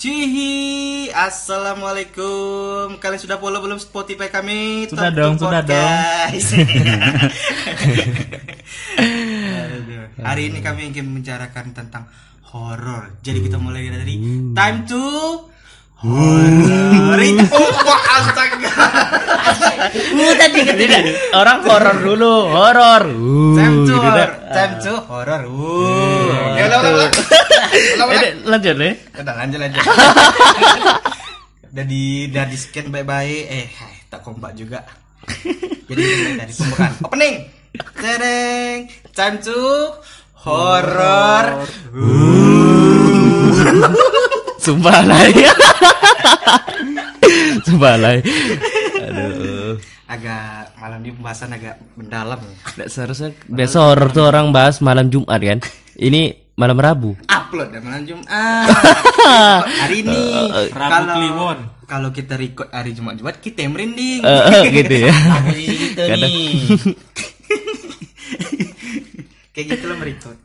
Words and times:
Cihi, 0.00 1.12
assalamualaikum. 1.12 2.96
Kalian 2.96 3.20
sudah 3.20 3.36
follow 3.36 3.60
belum 3.60 3.76
Spotify 3.76 4.32
kami? 4.32 4.88
Sudah 4.88 5.12
Talk 5.12 5.20
dong, 5.20 5.36
sudah 5.36 5.60
Podcast. 5.60 6.56
Aduh. 9.60 10.08
Hari 10.24 10.42
ini 10.48 10.64
kami 10.64 10.88
ingin 10.88 11.04
membicarakan 11.04 11.76
tentang 11.76 12.08
horor. 12.48 13.12
Jadi 13.20 13.44
kita 13.44 13.60
mulai 13.60 13.92
dari 13.92 14.16
time 14.56 14.88
to 14.88 15.04
horror. 16.00 17.20
Itu 17.20 17.60
wah 17.60 18.02
astaga. 18.24 18.72
Uh 19.88 20.32
tadi 20.36 20.58
kan 20.66 20.74
tidak. 20.76 21.00
Orang 21.32 21.58
horor 21.64 21.96
dulu, 22.04 22.34
horor. 22.52 23.02
Uh, 23.08 23.56
Time 23.56 23.76
to 23.86 23.96
gitu 23.96 24.94
horror. 25.08 25.42
Uh. 25.48 26.56
Ya 26.58 26.64
udah 26.68 26.78
udah. 26.84 26.92
udah. 26.92 27.08
Eh, 28.20 28.32
lanjut 28.44 28.74
nih. 28.76 28.92
Udah 29.16 29.34
lanjut 29.40 29.58
lanjut. 29.62 29.82
udah 31.72 31.84
di 31.86 32.28
udah 32.28 32.44
di 32.44 32.56
scan 32.58 32.86
baik-baik. 32.92 33.44
Eh, 33.48 33.66
hai, 33.72 33.94
tak 34.12 34.20
kompak 34.20 34.52
juga. 34.52 34.84
Jadi 35.88 36.02
dari 36.36 36.52
pembukaan. 36.52 36.92
Opening. 37.06 37.36
Tereng. 37.96 38.78
Time 39.14 39.36
to 39.40 39.60
horror. 40.44 41.64
Sumpah 44.60 44.98
lah 45.08 45.24
ya. 45.32 45.52
Sumpah 47.66 47.94
lah. 47.96 48.14
Agak 50.10 50.74
malam 50.74 50.98
ini 51.00 51.10
pembahasan 51.14 51.50
agak 51.50 51.74
mendalam. 51.94 52.38
Nggak 52.74 52.88
seharusnya 52.88 53.30
biasa 53.46 53.76
horor 53.80 54.08
tuh 54.10 54.26
orang 54.26 54.50
bahas 54.50 54.80
malam 54.80 55.06
Jumat 55.06 55.38
kan. 55.38 55.58
Ini 55.94 56.34
malam 56.52 56.74
Rabu. 56.74 57.14
Upload 57.24 57.70
ya 57.70 57.78
malam 57.78 58.02
Jumat. 58.02 58.26
hari 59.80 60.02
ini. 60.02 60.18
Rabu 60.68 60.90
Kalau 60.90 61.14
Kliwon. 61.14 61.58
kalau 61.86 62.08
kita 62.10 62.34
record 62.34 62.68
hari 62.68 62.90
Jumat 62.90 63.14
Jumat 63.16 63.38
kita 63.38 63.62
yang 63.62 63.70
merinding. 63.70 64.20
Eh, 64.20 64.42
eh, 64.50 64.62
gitu 64.74 64.94
ya. 65.00 65.12
Kadang- 66.10 66.26
nih. 66.26 66.58
Kayak 69.50 69.66
gitu 69.68 69.84
lah 69.86 69.96
merecord. 69.96 70.38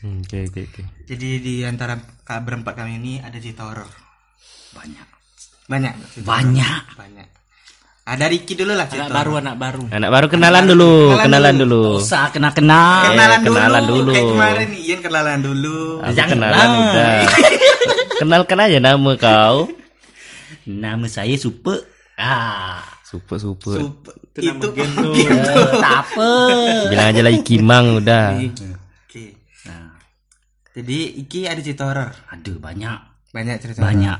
Hmm, 0.00 0.22
Oke 0.22 0.46
oke 0.46 0.60
oke. 0.64 0.82
Jadi 1.04 1.28
di 1.40 1.54
antara 1.60 1.98
berempat 2.24 2.72
kami 2.74 2.96
ini 2.96 3.12
ada 3.18 3.36
cerita 3.36 3.68
horor. 3.68 3.88
Banyak. 4.72 5.08
Banyak. 5.66 5.94
Banyak. 6.24 6.82
Banyak. 6.96 7.28
Ada 8.10 8.26
Ricky 8.26 8.58
dulu 8.58 8.74
lah 8.74 8.90
Anak 8.90 9.06
baru, 9.08 9.32
anak 9.38 9.54
baru. 9.54 9.82
Anak 9.88 10.10
baru 10.10 10.26
kenalan 10.26 10.64
dulu, 10.66 10.90
Kenalan 11.14 11.22
kenalan 11.22 11.54
dulu. 11.56 11.82
dulu. 11.86 12.02
usah 12.02 12.26
kena 12.28 12.50
kenal 12.50 13.06
Kenalan, 13.06 13.30
Eh, 13.32 13.40
dulu. 13.40 13.54
kenalan 13.54 13.82
dulu. 13.86 14.10
Kayak 14.10 14.26
kemarin 14.28 14.68
Ian 14.76 15.00
kenalan 15.00 15.38
dulu. 15.40 15.78
Aku 16.00 16.10
Jangan 16.10 16.30
kenalan 16.34 16.58
lah. 16.58 16.80
udah. 16.82 17.14
Kenalkan 18.20 18.58
aja 18.60 18.78
nama 18.78 19.12
kau. 19.16 19.56
nama 20.62 21.06
saya 21.06 21.34
super 21.34 21.86
ah 22.14 22.82
Super 23.00 23.38
super. 23.38 23.74
Sup- 23.76 24.10
Itu 24.36 24.70
nama 24.70 24.74
gitu. 24.76 25.10
tak 25.82 25.94
apa 26.04 26.30
Bilang 26.86 27.06
aja 27.08 27.22
lagi 27.22 27.40
Kimang 27.40 27.86
udah. 27.96 28.38
Oke. 29.00 29.24
nah, 29.64 29.94
Jadi 30.72 30.98
Iki 31.16 31.40
ada 31.44 31.60
cerita 31.60 31.86
horor. 31.86 32.10
aduh 32.28 32.58
banyak 32.58 32.98
Banyak 33.30 33.56
cerita 33.56 33.78
banyak. 33.80 34.18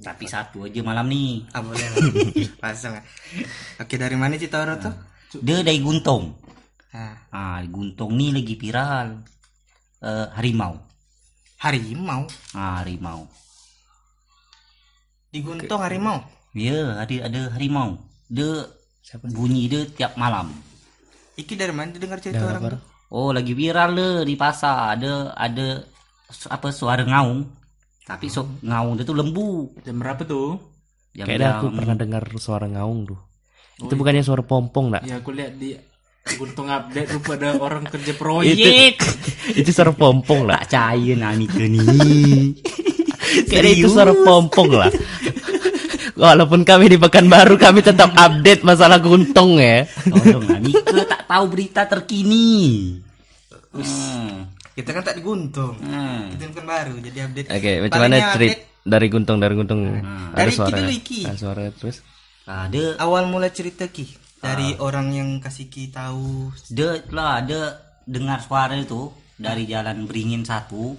Tapi 0.00 0.24
satu 0.24 0.64
aja 0.64 0.80
malam 0.80 1.06
nih. 1.12 1.44
Ah 1.52 1.60
boleh. 1.60 1.84
Lah. 2.64 3.04
Oke 3.84 3.94
dari 4.00 4.16
mana 4.16 4.40
cerita 4.40 4.64
horor 4.64 4.80
tuh? 4.80 4.94
dia 5.38 5.62
dari 5.62 5.78
Guntung 5.78 6.34
ah. 6.90 7.62
Di 7.62 7.68
Guntung 7.70 8.16
nih 8.16 8.34
lagi 8.34 8.54
viral. 8.56 9.08
Eh, 10.00 10.26
harimau. 10.34 10.80
Harimau. 11.60 12.24
ah 12.56 12.80
harimau. 12.80 13.28
Di 15.30 15.38
Guntung 15.44 15.84
harimau. 15.84 16.24
ya 16.56 16.98
ada 16.98 17.14
ada 17.30 17.40
harimau. 17.54 18.00
Dia 18.26 18.66
bunyi 19.30 19.68
dia 19.68 19.84
tiap 19.86 20.16
malam. 20.16 20.50
Iki 21.36 21.54
dari 21.54 21.72
mana 21.76 21.94
dengar 21.94 22.18
cerita 22.18 22.42
orang? 22.48 22.80
oh 23.10 23.30
lagi 23.30 23.52
viral 23.52 23.94
deh 23.94 24.16
di 24.24 24.34
pasar. 24.34 24.96
Ada 24.96 25.36
ada 25.36 25.84
apa 26.48 26.68
suara 26.72 27.04
ngaung 27.04 27.59
tapi 28.10 28.26
so, 28.26 28.42
ngaung 28.66 28.98
dia 28.98 29.06
tuh 29.06 29.14
lembu 29.14 29.70
Jam 29.86 30.02
berapa 30.02 30.26
tuh? 30.26 30.58
Jam- 31.14 31.30
Kayaknya 31.30 31.62
aku 31.62 31.66
pernah 31.70 31.94
dengar 31.94 32.22
suara 32.42 32.66
ngaung 32.66 33.06
tuh. 33.06 33.20
Itu 33.78 33.94
bukannya 33.94 34.26
suara 34.26 34.42
pompong 34.42 34.90
nak? 34.90 35.06
Ya 35.06 35.22
aku 35.22 35.30
lihat 35.30 35.54
di 35.54 35.78
Guntung 36.20 36.68
update 36.68 37.16
rupa 37.16 37.32
ada 37.32 37.56
orang 37.56 37.86
kerja 37.86 38.12
Itu 38.12 38.20
proyek. 38.20 38.94
itu 39.62 39.70
suara 39.70 39.94
pompong 39.94 40.50
lah. 40.50 40.58
percaya 40.60 41.12
nak 41.16 41.38
Mika 41.38 41.64
nih 41.64 41.80
Kayaknya 43.48 43.70
itu 43.72 43.88
suara 43.88 44.10
pompong 44.12 44.68
lah. 44.74 44.90
Walaupun 46.18 46.66
kami 46.66 46.92
di 46.92 46.98
Pekanbaru 46.98 47.56
kami 47.56 47.80
tetap 47.80 48.12
update 48.12 48.66
masalah 48.66 48.98
guntung 49.00 49.56
ya. 49.56 49.86
Tolong 50.04 50.44
lah 50.44 50.60
Mika 50.60 50.98
tak 51.06 51.30
tahu 51.30 51.44
berita 51.46 51.86
terkini 51.86 52.58
Hmm. 53.70 54.50
Kita 54.72 54.90
kan 54.90 55.02
tak 55.02 55.14
di 55.14 55.22
Guntung. 55.22 55.74
Hmm. 55.76 56.30
Itu 56.30 56.46
kan 56.50 56.64
baru 56.64 56.94
jadi 56.98 57.18
update. 57.26 57.48
Oke, 57.48 57.72
macam 57.80 57.96
Palingnya 57.96 58.18
mana 58.18 58.32
update 58.32 58.58
dari 58.80 59.06
guntung 59.06 59.38
dari 59.38 59.54
guntung? 59.54 59.80
Dari 60.32 60.50
Iki 60.50 60.72
dulu, 60.72 60.90
Iki. 60.94 61.20
Ada 61.26 61.36
suara 61.36 61.62
terus. 61.70 61.96
ada 62.42 62.82
awal 62.98 63.26
mulai 63.26 63.50
cerita 63.50 63.86
Ki 63.86 64.08
Ah. 64.40 64.56
dari 64.56 64.72
orang 64.74 65.12
yang 65.12 65.30
kasih 65.36 65.68
Ki 65.68 65.86
tahu. 65.86 66.48
dia 66.66 66.96
lah 67.10 67.38
ada 67.38 67.76
dengar 68.02 68.40
suara 68.40 68.72
itu 68.72 69.06
dari 69.36 69.68
jalan 69.68 70.08
beringin 70.08 70.42
satu 70.42 70.96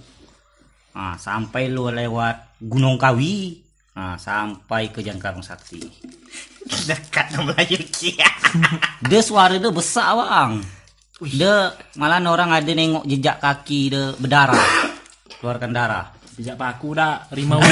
ah, 0.92 1.18
sampai 1.18 1.66
lu 1.66 1.90
lewat 1.90 2.62
Gunung 2.62 2.94
Kawi 2.94 3.58
ah, 3.92 4.14
sampai 4.14 4.88
ke 4.88 5.02
Jangkarung 5.02 5.42
Sakti 5.42 5.82
Dekat 6.88 7.34
nama 7.34 7.50
Melayu 7.50 7.82
Ki. 7.84 8.14
dia 9.02 9.20
suara 9.20 9.58
dia 9.58 9.68
besar 9.68 10.14
bang 10.14 10.62
dia 11.28 11.74
malah 12.00 12.18
orang 12.26 12.50
ada 12.50 12.72
nengok 12.72 13.06
jejak 13.06 13.38
kaki 13.38 13.92
dia 13.92 14.14
berdarah 14.18 14.66
keluarkan 15.38 15.70
darah 15.70 16.22
Sejak 16.32 16.56
paku 16.56 16.96
dah 16.96 17.28
rimau. 17.36 17.60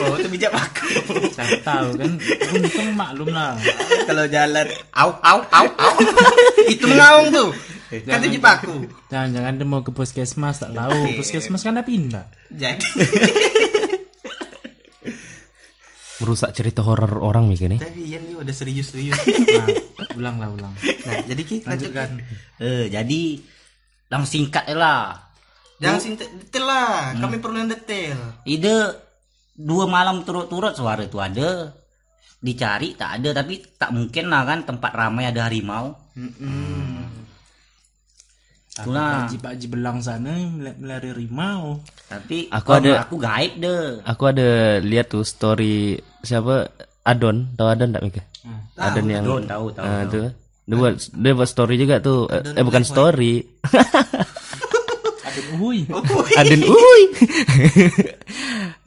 oh, 0.00 0.16
itu 0.16 0.28
bijak 0.32 0.56
aku. 0.56 0.88
Saya 1.36 1.60
tahu 1.60 2.00
kan. 2.00 2.16
Guntung 2.48 2.96
maklum 2.96 3.28
lah. 3.28 3.60
Kalau 4.08 4.24
jalan 4.32 4.64
au 4.96 5.12
au 5.20 5.38
au 5.52 5.66
au. 5.68 5.94
itu 6.64 6.88
ngaung 6.88 7.28
tuh. 7.28 7.52
Kan 8.08 8.24
itu 8.24 8.40
jipaku. 8.40 8.88
Jangan-jangan 9.12 9.60
dia 9.60 9.66
mau 9.68 9.84
ke 9.84 9.92
puskesmas 9.92 10.64
tak 10.64 10.72
tahu. 10.72 11.20
Puskesmas 11.20 11.60
kan 11.60 11.76
dah 11.76 11.84
pindah. 11.84 12.24
Jadi 12.48 12.88
Merusak 16.18 16.50
cerita 16.50 16.82
horor 16.82 17.18
orang 17.18 17.46
mikir 17.46 17.68
nih. 17.68 17.78
tapi 17.78 18.02
Ian 18.04 18.34
udah 18.34 18.50
serius-serius. 18.50 19.14
Nah, 19.98 20.14
ulang 20.14 20.36
lah 20.38 20.48
ulang. 20.48 20.70
Nah, 20.78 21.14
jadi 21.26 21.42
Ki 21.42 21.56
lanjutkan. 21.60 22.22
eh 22.58 22.86
jadi 22.86 23.20
langsung 24.08 24.30
singkat 24.32 24.70
lah 24.70 25.26
Jangan 25.78 25.98
sing 25.98 26.14
detail 26.14 26.64
lah. 26.64 27.14
Kami 27.14 27.38
perlu 27.38 27.56
yang 27.56 27.66
detail. 27.68 28.18
ide 28.44 28.94
dua 29.54 29.86
malam 29.86 30.22
turut-turut 30.22 30.74
suara 30.74 31.02
itu 31.02 31.18
ada 31.18 31.74
dicari 32.38 32.94
tak 32.94 33.18
ada 33.18 33.30
tapi 33.32 33.58
tak 33.74 33.90
mungkin 33.90 34.26
lah 34.26 34.42
kan 34.42 34.62
tempat 34.62 34.90
ramai 34.92 35.26
ada 35.26 35.46
harimau 35.46 35.98
itulah 38.80 39.10
Pakji 39.24 39.36
Pakji 39.38 39.66
belang 39.66 39.98
sana 39.98 40.32
mel- 40.48 40.78
melari 40.78 41.10
rimau. 41.12 41.82
tapi 42.06 42.46
Aku 42.48 42.70
ada- 42.72 43.02
aku 43.02 43.16
gaib 43.16 43.58
deh 43.58 44.00
Aku 44.02 44.22
ada 44.24 44.48
lihat 44.78 45.08
tuh 45.08 45.22
story 45.22 45.94
siapa 46.20 46.70
Adon, 47.02 47.52
tahu 47.52 47.68
Adon 47.68 47.88
enggak 47.88 48.04
mikir? 48.04 48.24
Adon 48.76 49.06
yang 49.06 49.24
Adon, 49.24 49.42
tahu, 49.44 49.66
tahu, 49.72 49.84
Ah, 49.84 50.04
tuh. 50.04 50.28
Dia 50.62 50.76
buat 50.76 50.94
dia 51.00 51.32
buat 51.32 51.48
story 51.48 51.74
juga 51.74 51.96
tuh. 51.98 52.28
Eh, 52.28 52.44
eh 52.52 52.62
bukan 52.62 52.84
story. 52.84 53.40
Ada 55.24 55.40
uhui. 55.52 55.88
Adon 56.36 56.62
uy. 56.62 57.02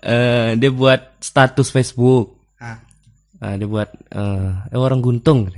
Eh, 0.02 0.58
dia 0.58 0.72
buat 0.72 0.98
status 1.18 1.70
Facebook. 1.70 2.34
Ah, 2.58 2.82
Ah, 3.38 3.54
dia 3.54 3.66
buat 3.66 3.90
eh 4.08 4.50
eh, 4.68 4.78
orang 4.80 4.98
guntung. 5.00 5.50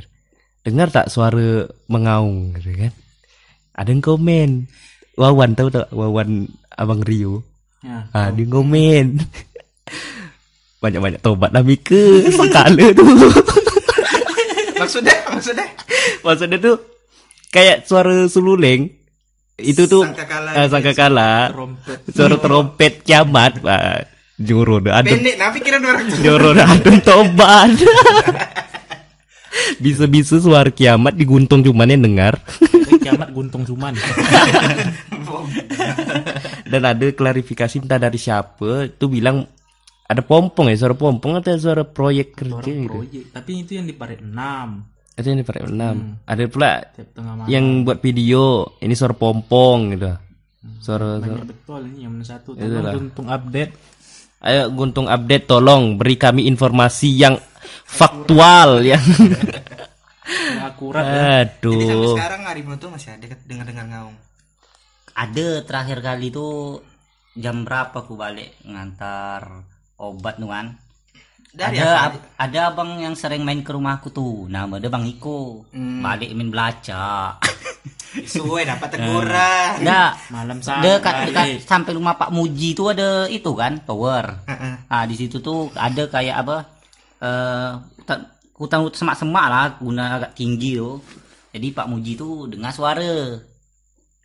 Dengar 0.62 0.88
tak 0.88 1.08
suara 1.08 1.64
mengaung 1.86 2.56
gitu 2.56 2.72
kan? 2.78 2.92
Ada 3.74 3.90
yang 3.90 4.06
komen. 4.06 4.50
Wawan 5.18 5.58
tahu 5.58 5.70
tak 5.70 5.90
Wawan 5.94 6.50
Abang 6.74 7.02
Rio. 7.06 7.46
Ya. 7.82 8.10
Ah, 8.14 8.30
dia 8.30 8.46
komen. 8.46 9.18
Banyak-banyak 10.84 11.22
tobat 11.22 11.54
lah 11.54 11.66
Mika. 11.66 12.30
Sekala 12.30 12.94
tu. 12.94 13.06
maksudnya 14.82 15.16
maksudnya 15.32 15.66
Maksudnya 16.24 16.58
tuh 16.60 16.76
kayak 17.52 17.88
suara 17.88 18.28
sululeng. 18.32 18.90
Itu 19.54 19.86
tuh 19.86 20.02
Sangkakala 20.02 20.50
sangkakala. 20.66 21.32
Trompet. 21.54 21.98
Suara 22.10 22.36
trompet 22.42 22.94
kiamat. 23.06 23.62
Ah, 23.64 24.02
juru 24.40 24.82
dah 24.82 25.04
adem. 25.04 25.20
pendek 25.20 25.36
nah 25.38 25.50
pikiran 25.54 25.82
orang. 25.84 26.06
Juru 26.10 26.50
dah 26.58 26.68
adem 26.74 26.98
tobat. 27.06 27.70
Bisa-bisa 29.84 30.42
suara 30.42 30.74
kiamat 30.74 31.14
diguntung 31.14 31.62
cuman 31.62 31.94
yang 31.94 32.02
dengar. 32.02 32.34
Kiamat 33.04 33.30
guntung 33.36 33.68
cuman. 33.68 33.94
Dan 36.72 36.82
ada 36.88 37.06
klarifikasi 37.14 37.84
entah 37.84 38.00
dari 38.02 38.18
siapa 38.18 38.88
itu 38.90 39.06
bilang 39.12 39.46
ada 40.04 40.22
pompong 40.26 40.74
ya 40.74 40.78
suara 40.80 40.96
pompong 40.98 41.40
atau 41.40 41.56
suara 41.56 41.84
proyek 41.86 42.34
kerja 42.34 42.60
Orang 42.60 42.82
gitu. 42.88 42.92
proyek. 42.92 43.24
Tapi 43.36 43.52
itu 43.62 43.72
yang 43.78 43.86
di 43.86 43.96
parit 43.96 44.22
6 44.24 44.34
Itu 45.14 45.28
yang 45.30 45.40
di 45.40 45.46
Paret 45.46 45.70
6. 45.70 46.26
Ada 46.26 46.44
pula 46.50 46.72
yang 47.46 47.86
buat 47.86 48.02
video 48.02 48.74
ini 48.82 48.98
suara 48.98 49.14
pompong 49.14 49.80
gitu. 49.94 50.10
Suara, 50.82 51.22
suara 51.22 51.38
Banyak 51.38 51.48
betul 51.54 51.82
ini 51.94 52.00
yang 52.10 52.14
satu. 52.26 52.58
Tolong 52.58 52.98
guntung 52.98 53.28
update. 53.30 53.72
Ayo 54.44 54.74
Guntung 54.74 55.08
update 55.08 55.46
tolong 55.46 55.96
beri 56.02 56.18
kami 56.18 56.50
informasi 56.50 57.10
yang 57.14 57.38
faktual 57.86 58.82
yang 58.82 59.00
Akurat 60.62 61.04
ya. 61.04 61.14
Jadi 61.46 61.84
sampai 61.84 61.98
aduh. 62.00 62.16
sekarang 62.16 62.42
harimau 62.44 62.76
tuh 62.76 62.90
masih 62.90 63.10
ada 63.12 63.26
dengar-dengar 63.42 63.86
ngaung. 63.88 64.18
ada 65.14 65.48
terakhir 65.62 66.00
kali 66.00 66.28
tuh 66.28 66.82
jam 67.34 67.62
berapa 67.62 67.94
aku 67.94 68.14
balik 68.14 68.50
ngantar 68.64 69.62
obat 69.96 70.36
tuh 70.36 70.48
kan 70.48 70.74
Dari 71.50 71.78
ada 71.78 72.10
ab- 72.10 72.26
ada 72.34 72.60
abang 72.68 72.98
yang 72.98 73.14
sering 73.14 73.42
main 73.42 73.62
ke 73.62 73.70
rumahku 73.70 74.10
tuh 74.10 74.48
nama 74.48 74.76
dia 74.76 74.88
bang 74.88 75.06
Iko 75.08 75.70
Hmm. 75.70 76.02
balik 76.02 76.32
main 76.32 76.50
belaca 76.50 77.38
Suwe 78.26 78.62
dapat 78.64 78.90
teguran. 78.92 79.82
Nggak, 79.82 80.12
Malam 80.30 80.58
sana. 80.60 80.82
dekat, 80.82 81.14
dekat 81.28 81.46
sampai 81.64 81.92
rumah 81.92 82.14
Pak 82.14 82.30
Muji 82.30 82.74
tuh 82.74 82.90
ada 82.90 83.26
itu 83.28 83.50
kan 83.52 83.82
tower 83.82 84.46
Heeh. 84.46 84.74
ah 84.88 85.04
di 85.04 85.14
situ 85.14 85.38
tuh 85.40 85.70
ada 85.74 86.06
kayak 86.08 86.36
apa 86.40 86.58
eh 87.20 87.72
hutan 88.64 88.80
hutan 88.82 88.98
semak-semak 88.98 89.46
lah 89.46 89.76
guna 89.76 90.04
agak 90.18 90.32
tinggi 90.34 90.80
tuh 90.80 91.04
jadi 91.52 91.68
Pak 91.70 91.86
Muji 91.86 92.16
tuh 92.16 92.48
dengar 92.48 92.72
suara 92.72 93.36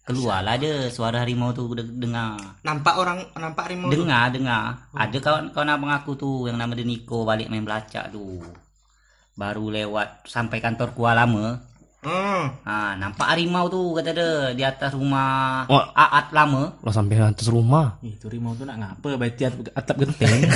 keluarlah 0.02 0.56
ada 0.56 0.88
suara 0.88 1.20
harimau 1.20 1.52
tuh 1.52 1.68
udah 1.68 1.84
dengar 1.84 2.40
Nampak 2.62 2.94
orang 2.96 3.18
nampak 3.34 3.68
harimau. 3.68 3.90
tuh? 3.90 4.00
dengar 4.00 4.32
dengar 4.32 4.64
ada 4.90 5.18
kawan 5.18 5.52
kawan 5.52 5.68
abang 5.68 5.92
aku 5.92 6.16
tuh 6.16 6.48
yang 6.48 6.56
nama 6.56 6.72
dia 6.72 6.82
Niko 6.82 7.28
balik 7.28 7.52
main 7.52 7.60
belacak 7.60 8.08
tuh 8.08 8.40
baru 9.34 9.68
lewat 9.68 10.24
sampai 10.24 10.58
kantor 10.58 10.94
Kuala 10.94 11.22
lama 11.22 11.60
Hmm. 11.98 12.54
ah 12.62 12.94
nampak 12.94 13.26
harimau 13.26 13.66
tuh 13.66 13.90
kata 13.90 14.14
dia 14.14 14.30
di 14.54 14.62
atas 14.62 14.94
rumah 14.94 15.66
Oh. 15.66 15.82
Aat 15.90 16.30
lama 16.30 16.78
Lo 16.78 16.94
sampai 16.94 17.18
atas 17.18 17.50
rumah. 17.50 17.98
Itu 18.06 18.30
rimau 18.30 18.54
tuh 18.54 18.70
nak 18.70 18.78
ngapa 19.02 19.18
atap, 19.18 19.66
atap 19.74 19.96
genteng. 19.98 20.46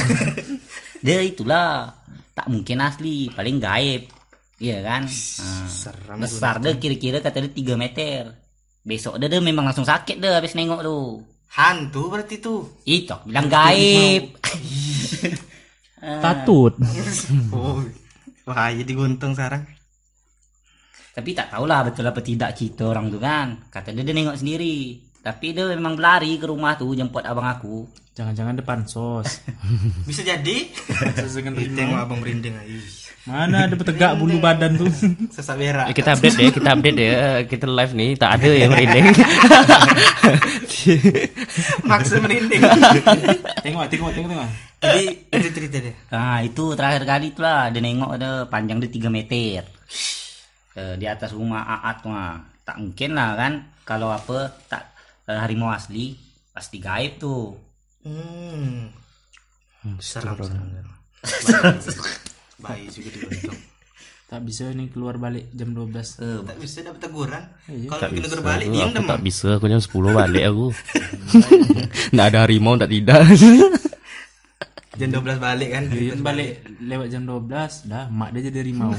dia 1.05 1.19
itulah 1.19 1.99
tak 2.33 2.47
mungkin 2.47 2.81
asli 2.81 3.29
paling 3.29 3.57
gaib 3.57 4.03
iya 4.57 4.81
kan 4.81 5.05
Ah, 5.05 5.67
Seram. 5.67 6.17
besar 6.19 6.59
dia 6.59 6.75
kira-kira 6.75 7.19
kata 7.19 7.43
dia 7.43 7.53
3 7.53 7.77
meter 7.77 8.23
besok 8.83 9.17
dia, 9.17 9.29
dia 9.29 9.39
memang 9.39 9.65
langsung 9.65 9.85
sakit 9.85 10.17
dia 10.17 10.35
habis 10.35 10.53
nengok 10.53 10.81
tuh 10.81 11.07
Hantu 11.53 12.09
berarti 12.09 12.41
tuh. 12.41 12.65
itu 12.83 13.13
bilang 13.23 13.47
gaib 13.47 14.33
Tatut. 16.01 16.75
Oh. 17.55 17.79
Bahaya 18.43 18.83
diguntung 18.83 19.33
sekarang. 19.33 19.63
tapi 21.13 21.31
tak 21.31 21.53
tahulah 21.53 21.87
betul 21.87 22.03
apa 22.03 22.19
tidak 22.19 22.57
cerita 22.57 22.89
orang 22.89 23.07
tuh 23.07 23.21
kan 23.21 23.69
kata 23.69 23.93
dia 23.93 24.01
dia 24.01 24.11
nengok 24.11 24.35
sendiri 24.35 24.97
tapi 25.23 25.55
dia 25.55 25.71
memang 25.71 25.95
berlari 25.95 26.35
ke 26.37 26.47
rumah 26.51 26.75
tuh 26.75 26.93
jemput 26.99 27.23
abang 27.23 27.47
aku 27.47 27.87
Jangan-jangan 28.13 28.61
depan 28.61 28.85
sos. 28.85 29.41
Bisa 30.09 30.21
jadi. 30.21 30.69
Sos 31.17 31.33
dengan. 31.33 31.57
Tengok 31.57 31.97
abang 31.97 32.21
merinding 32.21 32.53
aja. 32.53 32.77
Mana 33.25 33.65
ada 33.65 33.73
bertegak 33.73 34.21
bulu 34.21 34.37
badan 34.37 34.77
tuh. 34.77 34.93
Sesak 35.35 35.57
berak. 35.57 35.89
Eh, 35.89 35.97
kita 35.97 36.13
update 36.13 36.37
deh, 36.37 36.53
kita 36.53 36.69
update 36.77 36.97
deh. 37.01 37.09
Eh, 37.09 37.41
Kita 37.49 37.65
live 37.65 37.93
nih, 37.97 38.11
tak 38.21 38.31
ada 38.37 38.51
yang 38.53 38.69
merinding. 38.69 39.07
Maksud 41.89 42.21
merinding. 42.21 42.61
tengok, 43.65 43.85
tengok, 43.89 44.11
tengok, 44.13 44.29
tengok. 44.29 44.49
Jadi 44.83 45.05
itu 45.33 45.49
cerita 45.55 45.77
deh. 45.79 45.95
nah 46.11 46.43
itu 46.43 46.75
terakhir 46.75 47.07
kali 47.07 47.31
tuh 47.33 47.47
lah 47.47 47.71
dia 47.71 47.79
nengok 47.79 48.19
ada 48.19 48.31
panjang 48.51 48.83
dia 48.83 48.91
3 48.91 49.15
meter 49.15 49.63
Eh, 50.73 50.95
di 50.99 51.07
atas 51.07 51.31
rumah 51.37 51.63
Aat 51.69 52.03
tuh 52.03 52.11
ah. 52.11 52.41
tak 52.67 52.83
mungkin 52.83 53.15
lah 53.15 53.37
kan 53.39 53.53
kalau 53.87 54.11
apa 54.11 54.51
tak 54.67 54.92
harimau 55.39 55.69
asli 55.69 56.17
pasti 56.51 56.77
gaib 56.77 57.17
tuh 57.17 57.57
Hmm. 58.03 58.91
Seram, 59.99 60.35
seram. 60.37 60.67
Bayi 62.63 62.87
juga 62.89 63.09
diguntung. 63.11 63.59
Tak 64.27 64.41
bisa 64.43 64.65
nih 64.69 64.89
keluar 64.89 65.17
balik 65.17 65.51
jam 65.53 65.71
12. 65.71 65.93
Eh, 66.19 66.41
Tak 66.43 66.57
bisa 66.57 66.77
dapat 66.83 67.01
teguran. 67.01 67.45
Iya. 67.67 67.89
Kalau 67.89 68.09
bisa. 68.09 68.23
tegur 68.25 68.41
balik 68.43 68.67
Aku, 68.67 68.75
aku 68.75 68.91
demam. 68.93 69.07
tak 69.07 69.21
bisa, 69.21 69.49
aku 69.55 69.67
jam 69.69 69.79
10 69.79 69.93
balik 70.15 70.45
aku. 70.45 70.67
Nggak 72.13 72.27
ada 72.27 72.39
harimau, 72.41 72.75
tak 72.75 72.91
tidak. 72.91 73.23
Jam 74.93 75.09
12 75.09 75.41
balik 75.41 75.69
kan. 75.71 75.85
Dia 75.89 76.13
balik 76.15 76.51
lewat 76.79 77.09
jam 77.09 77.25
12, 77.25 77.89
dah 77.89 78.13
mak 78.13 78.29
dia 78.31 78.45
jadi 78.45 78.61
rimau. 78.63 78.93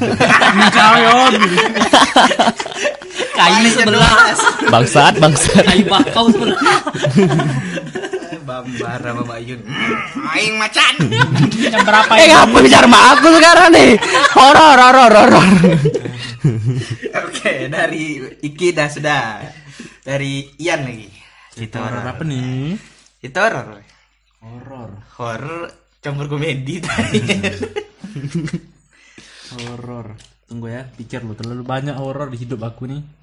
Kayu 3.33 3.67
sebelah 3.71 4.13
Bangsat, 4.69 5.13
bangsat. 5.17 5.63
kayu 5.65 5.85
bakau 5.85 6.29
sebelah 6.29 6.59
Bambar 8.43 8.99
sama 8.99 9.23
Mbak 9.23 9.39
Yun. 9.47 9.61
Aing 10.35 10.59
macan. 10.59 10.93
jam 11.63 11.79
berapa 11.79 12.11
Eh, 12.19 12.27
ngapa 12.27 12.57
bicara 12.59 12.83
sama 12.83 12.99
aku 13.15 13.27
sekarang 13.39 13.71
nih? 13.71 13.95
Horor, 14.35 14.77
horor, 14.83 15.11
horor. 15.15 15.45
Oke, 17.23 17.71
dari 17.71 18.03
Iki 18.43 18.67
dah 18.75 18.91
sudah. 18.91 19.39
Dari 20.03 20.43
Ian 20.59 20.83
lagi. 20.83 21.07
Horor 21.71 22.03
horor. 22.03 22.11
apa 22.11 22.23
nih? 22.27 22.75
Itu 23.23 23.37
horor. 23.39 23.79
Horor. 24.43 24.89
Horor 25.15 25.61
campur 26.03 26.27
komedi 26.27 26.83
tadi. 26.83 27.23
Horor. 29.55 30.19
Tunggu 30.43 30.67
ya, 30.67 30.83
pikir 30.83 31.23
lu 31.23 31.31
terlalu 31.31 31.63
banyak 31.63 31.95
horor 31.95 32.27
di 32.27 32.37
hidup 32.37 32.59
aku 32.59 32.91
nih. 32.91 33.22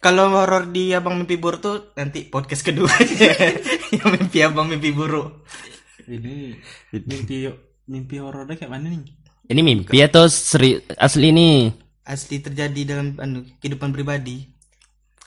Kalau 0.00 0.32
horor 0.32 0.72
di 0.72 0.96
Abang 0.96 1.20
Mimpi 1.20 1.36
Buruk 1.36 1.60
tuh 1.60 1.76
nanti 1.92 2.24
podcast 2.24 2.64
kedua. 2.64 2.88
Yang 3.92 4.08
mimpi 4.16 4.40
Abang 4.40 4.72
Mimpi 4.72 4.96
Buruk. 4.96 5.44
Ini 6.08 6.56
mimpi 7.04 7.44
mimpi 7.84 8.16
horornya 8.16 8.56
kayak 8.56 8.72
mana 8.72 8.88
nih? 8.88 9.04
Ini 9.52 9.60
mimpi 9.60 10.00
atau 10.00 10.24
seri, 10.32 10.80
asli 10.96 11.36
nih? 11.36 11.68
Asli 12.08 12.40
terjadi 12.40 12.96
dalam 12.96 13.12
anu, 13.20 13.44
kehidupan 13.60 13.92
pribadi. 13.92 14.48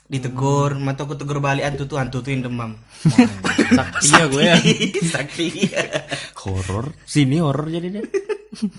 Ditegur, 0.10 0.74
mata 0.82 1.06
aku 1.06 1.22
tegur 1.22 1.38
balik 1.38 1.70
hantu 1.70 1.86
tuh 1.86 2.02
hantu 2.02 2.26
tuh 2.26 2.34
yang 2.34 2.50
demam. 2.50 2.74
Sakti 3.78 4.10
ya 4.10 4.26
gue 4.26 4.42
ya. 4.42 4.58
Sakti. 5.06 5.70
Horor. 6.34 6.98
Sini 7.06 7.38
horor 7.38 7.70
jadi 7.70 8.02
deh. 8.02 8.06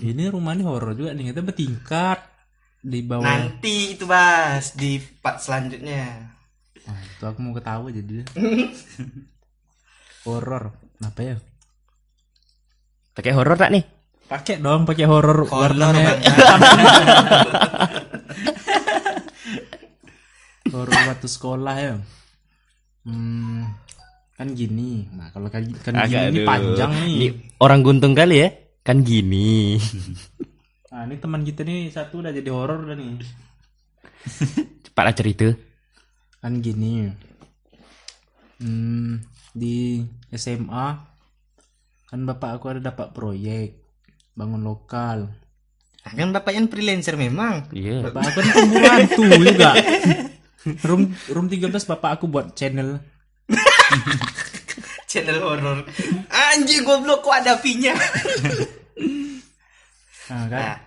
Ini 0.03 0.27
rumah 0.27 0.59
nih 0.59 0.67
horor 0.67 0.91
juga 0.91 1.15
nih, 1.15 1.31
kita 1.31 1.39
bertingkat 1.39 2.34
di 2.85 3.01
bawah. 3.01 3.25
Nanti 3.25 3.97
itu 3.97 4.05
bahas 4.05 4.77
di 4.77 5.01
part 5.01 5.41
selanjutnya. 5.41 6.29
Nah, 6.85 6.99
itu 7.01 7.23
aku 7.25 7.41
mau 7.41 7.57
ketawa 7.57 7.89
jadi. 7.89 8.21
horor. 10.29 10.69
Apa 11.01 11.21
ya? 11.25 11.35
Pakai 13.17 13.33
horor 13.33 13.57
tak 13.57 13.73
nih? 13.73 13.83
Pakai 14.25 14.57
dong, 14.57 14.89
pakai 14.89 15.05
horor 15.05 15.45
Horor 15.45 15.73
warnanya 15.73 16.17
banget. 16.17 16.21
horor 20.73 21.01
waktu 21.09 21.27
sekolah 21.29 21.75
ya. 21.77 21.95
Hmm, 23.05 23.69
kan 24.37 24.49
gini. 24.53 25.09
Nah, 25.13 25.29
kalau 25.33 25.49
kan, 25.49 25.65
kan 25.81 26.05
gini 26.05 26.41
ini 26.41 26.41
panjang 26.45 26.91
nih. 27.05 27.17
Ini 27.17 27.27
orang 27.61 27.81
guntung 27.85 28.13
kali 28.17 28.45
ya? 28.45 28.49
Kan 28.85 29.01
gini. 29.01 29.77
Nah, 30.95 31.03
ini 31.03 31.19
teman 31.19 31.43
kita 31.43 31.67
nih 31.67 31.91
satu 31.91 32.23
udah 32.23 32.31
jadi 32.31 32.47
horor 32.55 32.87
udah 32.87 32.95
nih. 32.95 33.19
Cepatlah 34.87 35.11
cerita. 35.11 35.51
Kan 36.39 36.63
gini. 36.63 37.11
Hmm, 38.63 39.19
di 39.51 40.07
SMA 40.31 40.87
kan 42.07 42.19
bapak 42.23 42.55
aku 42.55 42.71
ada 42.71 42.79
dapat 42.79 43.11
proyek 43.11 43.75
bangun 44.39 44.63
lokal. 44.63 45.35
Nah, 46.07 46.11
kan 46.15 46.31
bapaknya 46.31 46.71
freelancer 46.71 47.19
memang. 47.19 47.67
Iya. 47.75 47.99
Bapak 48.07 48.31
aku 48.31 48.39
kan 48.39 48.47
hantu 48.87 49.23
juga. 49.51 49.75
Room 50.87 51.11
room 51.27 51.51
13 51.51 51.75
bapak 51.91 52.23
aku 52.23 52.31
buat 52.31 52.55
channel. 52.55 53.03
Channel 55.11 55.43
horor. 55.43 55.83
Anjing 56.31 56.87
goblok 56.87 57.19
kok 57.19 57.35
ada 57.43 57.59
V-nya. 57.59 57.99
Nah, 60.31 60.45
kan 60.47 60.59
Nah, 60.59 60.77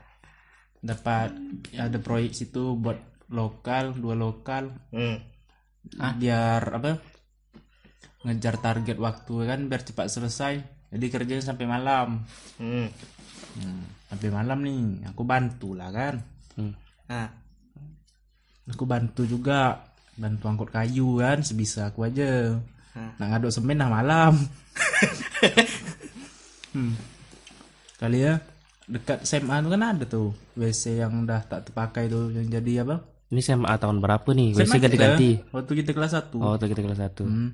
dapat 0.79 1.35
ada 1.75 1.99
proyek 1.99 2.35
situ 2.35 2.79
buat 2.79 2.99
lokal, 3.29 3.99
dua 3.99 4.15
lokal 4.17 4.73
hmm. 4.95 5.19
biar 6.19 6.63
apa? 6.75 6.93
ngejar 8.19 8.59
target 8.59 8.99
waktu 8.99 9.35
kan 9.47 9.61
biar 9.71 9.83
cepat 9.87 10.11
selesai. 10.11 10.55
Jadi 10.89 11.07
kerjanya 11.13 11.45
sampai 11.45 11.67
malam. 11.69 12.25
Hmm. 12.59 12.89
Hmm, 13.59 13.85
sampai 14.11 14.29
malam 14.33 14.59
nih, 14.65 15.13
aku 15.13 15.23
bantu 15.23 15.77
lah 15.77 15.93
kan. 15.93 16.19
Nah, 17.09 17.29
Aku 18.69 18.85
bantu 18.85 19.25
juga 19.25 19.81
bantu 20.19 20.51
angkut 20.51 20.69
kayu 20.69 21.23
kan 21.23 21.41
sebisa 21.41 21.89
aku 21.89 22.05
aja 22.05 22.59
Hmm. 22.89 23.15
nak 23.21 23.29
ngaduk 23.31 23.53
semen 23.55 23.79
dah 23.79 23.87
malam 23.87 24.35
hmm. 26.75 26.95
kali 28.01 28.27
ya 28.27 28.43
dekat 28.89 29.23
SMA 29.23 29.61
tuh 29.61 29.71
kan 29.71 29.83
ada 29.85 30.05
tuh 30.05 30.29
WC 30.55 30.99
yang 30.99 31.23
udah 31.23 31.45
tak 31.45 31.69
terpakai 31.69 32.09
tuh 32.09 32.29
yang 32.31 32.49
jadi 32.49 32.83
apa 32.83 33.05
Ini 33.29 33.39
SMA 33.39 33.69
tahun 33.77 34.01
berapa 34.01 34.25
nih? 34.27 34.57
SMA 34.57 34.65
WC 34.65 34.75
ganti-ganti. 34.79 35.31
kita, 35.37 35.53
waktu 35.53 35.73
kita 35.77 35.91
kelas 35.93 36.13
1 36.17 36.33
Oh, 36.35 36.51
waktu 36.51 36.67
kita 36.67 36.81
kelas 36.81 37.01
1. 37.13 37.21
hmm. 37.21 37.51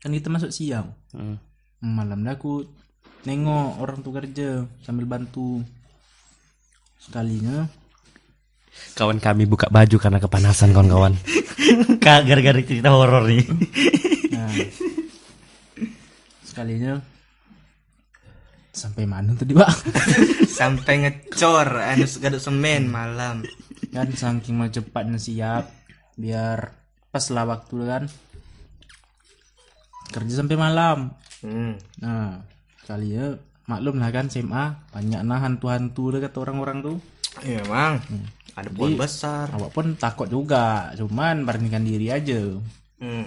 kan 0.00 0.10
kita 0.10 0.28
masuk 0.28 0.50
siang 0.50 0.96
Hmm. 1.10 1.36
malam 1.78 2.20
dah 2.20 2.34
aku 2.34 2.64
nengok 3.22 3.78
orang 3.78 3.98
tuh 4.00 4.12
kerja 4.14 4.48
sambil 4.80 5.04
bantu 5.04 5.60
sekalinya 6.98 7.68
Kawan 8.92 9.16
kami 9.16 9.44
buka 9.44 9.70
baju 9.70 9.96
karena 9.96 10.18
kepanasan 10.18 10.74
kawan-kawan. 10.74 11.14
Gara-gara 12.02 12.58
cerita 12.58 12.90
horor 12.90 13.22
nih. 13.22 13.46
Nah, 14.34 14.50
sekalinya 16.42 16.98
sampai 18.74 19.06
mana 19.06 19.32
tadi 19.38 19.54
pak? 19.54 19.70
Sampai 20.58 21.06
ngecor 21.06 21.66
anu 21.78 22.06
gaduk 22.06 22.42
semen 22.42 22.90
malam. 22.90 23.46
kan 23.94 24.10
saking 24.10 24.58
mau 24.58 24.66
cepatnya 24.66 25.22
siap 25.22 25.70
biar 26.18 26.74
pas 27.14 27.26
lah 27.30 27.46
waktu 27.46 27.76
kan 27.86 28.04
kerja 30.10 30.42
sampai 30.42 30.58
malam. 30.58 31.14
Hmm. 31.42 31.78
Nah 32.02 32.42
sekalinya 32.82 33.38
maklum 33.70 34.02
lah 34.02 34.10
kan 34.10 34.26
SMA 34.30 34.90
banyak 34.90 35.22
nah 35.22 35.38
hantu-hantu 35.42 36.14
deh 36.14 36.20
kata 36.22 36.42
orang-orang 36.42 36.78
tuh. 36.82 36.98
Iya, 37.42 37.66
Mang. 37.66 37.98
Ada 38.54 38.70
pohon 38.70 38.94
besar. 38.94 39.50
Awak 39.50 39.70
pun 39.74 39.86
takut 39.98 40.30
juga, 40.30 40.94
cuman 40.94 41.42
beranikan 41.42 41.82
diri 41.82 42.14
aja. 42.14 42.54
Hmm. 43.02 43.26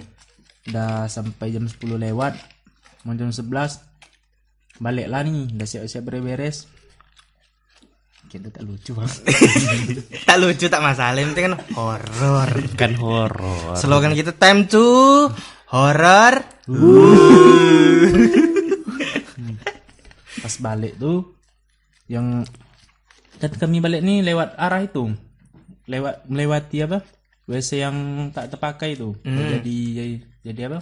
Udah 0.64 1.04
sampai 1.12 1.52
jam 1.52 1.68
10 1.68 2.00
lewat, 2.00 2.32
mau 3.04 3.12
jam 3.12 3.28
11 3.28 3.44
balik 4.78 5.06
lah 5.10 5.26
nih, 5.26 5.50
udah 5.54 5.66
siap-siap 5.66 6.02
beres-beres. 6.06 6.70
Kita 8.28 8.52
tak 8.52 8.62
lucu 8.68 8.92
bang. 8.92 9.08
tak 10.28 10.36
lucu 10.36 10.66
tak 10.68 10.84
masalah, 10.84 11.16
yang 11.16 11.32
penting 11.32 11.48
kan 11.48 11.56
horor. 11.72 12.50
Kan 12.76 12.92
horor. 13.00 13.72
Slogan 13.80 14.12
kita 14.12 14.36
time 14.36 14.68
to 14.68 14.84
horror. 15.72 16.44
Pas 20.44 20.54
balik 20.60 21.00
tuh, 21.00 21.34
yang 22.04 22.44
kan 23.40 23.52
kami 23.56 23.80
balik 23.80 24.04
nih 24.04 24.20
lewat 24.20 24.60
arah 24.60 24.84
itu, 24.84 25.08
lewat 25.88 26.28
melewati 26.28 26.84
apa? 26.84 27.00
WC 27.48 27.80
yang 27.80 27.96
tak 28.36 28.52
terpakai 28.52 28.92
itu, 28.92 29.16
jadi 29.24 29.76
jadi 29.96 30.14
jadi 30.44 30.60
apa? 30.68 30.78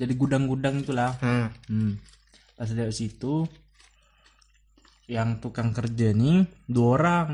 Jadi 0.00 0.12
gudang-gudang 0.16 0.80
itulah. 0.80 1.12
Hmm. 1.20 1.52
Hmm. 1.68 2.00
Pas 2.54 2.70
lewat 2.70 2.94
situ 2.94 3.44
yang 5.04 5.36
tukang 5.42 5.74
kerja 5.74 6.14
nih 6.14 6.46
dua 6.64 6.88
orang. 6.96 7.28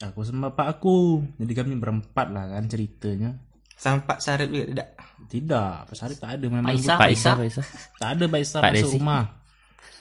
Aku 0.00 0.24
sama 0.24 0.48
bapak 0.48 0.80
aku. 0.80 1.20
Jadi 1.36 1.52
kami 1.52 1.76
berempat 1.76 2.32
lah 2.32 2.48
kan 2.48 2.64
ceritanya. 2.64 3.36
Sama 3.76 4.04
Pak 4.04 4.18
Sarip 4.20 4.48
juga 4.48 4.64
tidak. 4.72 4.88
Tidak, 5.28 5.72
Pak 5.84 5.96
Sarip 5.96 6.16
tak 6.16 6.40
ada 6.40 6.46
memang. 6.48 6.72
Pak 6.72 6.76
Isa, 6.80 6.94
Pak 6.96 7.10
Isa, 7.12 7.30
Pak 7.36 7.48
Isa. 7.48 7.62
Tak 8.00 8.08
ada 8.16 8.24
Pak 8.24 8.40
Isa 8.40 8.56
Pak 8.60 8.72
masuk 8.72 8.88
Desi. 8.88 8.96
rumah. 8.96 9.24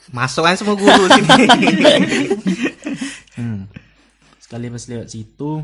Masuk 0.10 0.44
kan 0.48 0.56
semua 0.56 0.76
guru 0.76 1.04
sini. 1.08 1.28
Hmm. 3.40 3.72
Sekali 4.36 4.68
pas 4.68 4.84
lewat 4.84 5.08
situ 5.08 5.64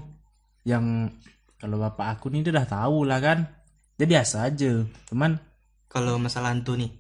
yang 0.64 1.12
kalau 1.60 1.76
bapak 1.76 2.16
aku 2.16 2.32
nih 2.32 2.40
dia 2.48 2.56
udah 2.56 2.64
tahu 2.64 3.04
lah 3.04 3.20
kan. 3.20 3.52
Dia 4.00 4.08
biasa 4.08 4.48
aja. 4.48 4.80
Cuman 5.12 5.36
Kalau 5.92 6.16
masalah 6.16 6.56
hantu 6.56 6.80
nih. 6.80 6.92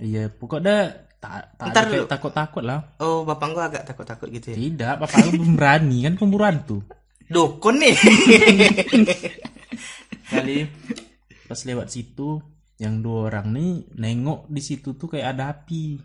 iya 0.00 0.28
pokoknya 0.28 1.07
tak 1.18 1.58
tak 1.58 1.66
Ntar 1.74 1.82
ada 1.84 1.90
kayak 1.90 2.10
takut-takut 2.10 2.62
lah. 2.62 2.80
Oh, 3.02 3.26
bapak 3.26 3.46
gua 3.50 3.64
agak 3.66 3.82
takut-takut 3.86 4.30
gitu 4.30 4.54
ya. 4.54 4.56
Tidak, 4.56 4.94
bapak 5.02 5.34
belum 5.34 5.58
berani 5.58 6.06
kan 6.06 6.14
pemburu 6.14 6.46
hantu. 6.46 6.78
Dukun 7.28 7.82
nih. 7.82 7.94
kali 10.28 10.68
pas 11.48 11.60
lewat 11.64 11.88
situ 11.88 12.40
yang 12.78 13.00
dua 13.00 13.32
orang 13.32 13.50
nih 13.56 13.72
nengok 13.96 14.46
di 14.52 14.60
situ 14.60 14.94
tuh 14.94 15.08
kayak 15.08 15.34
ada 15.34 15.56
api 15.56 15.96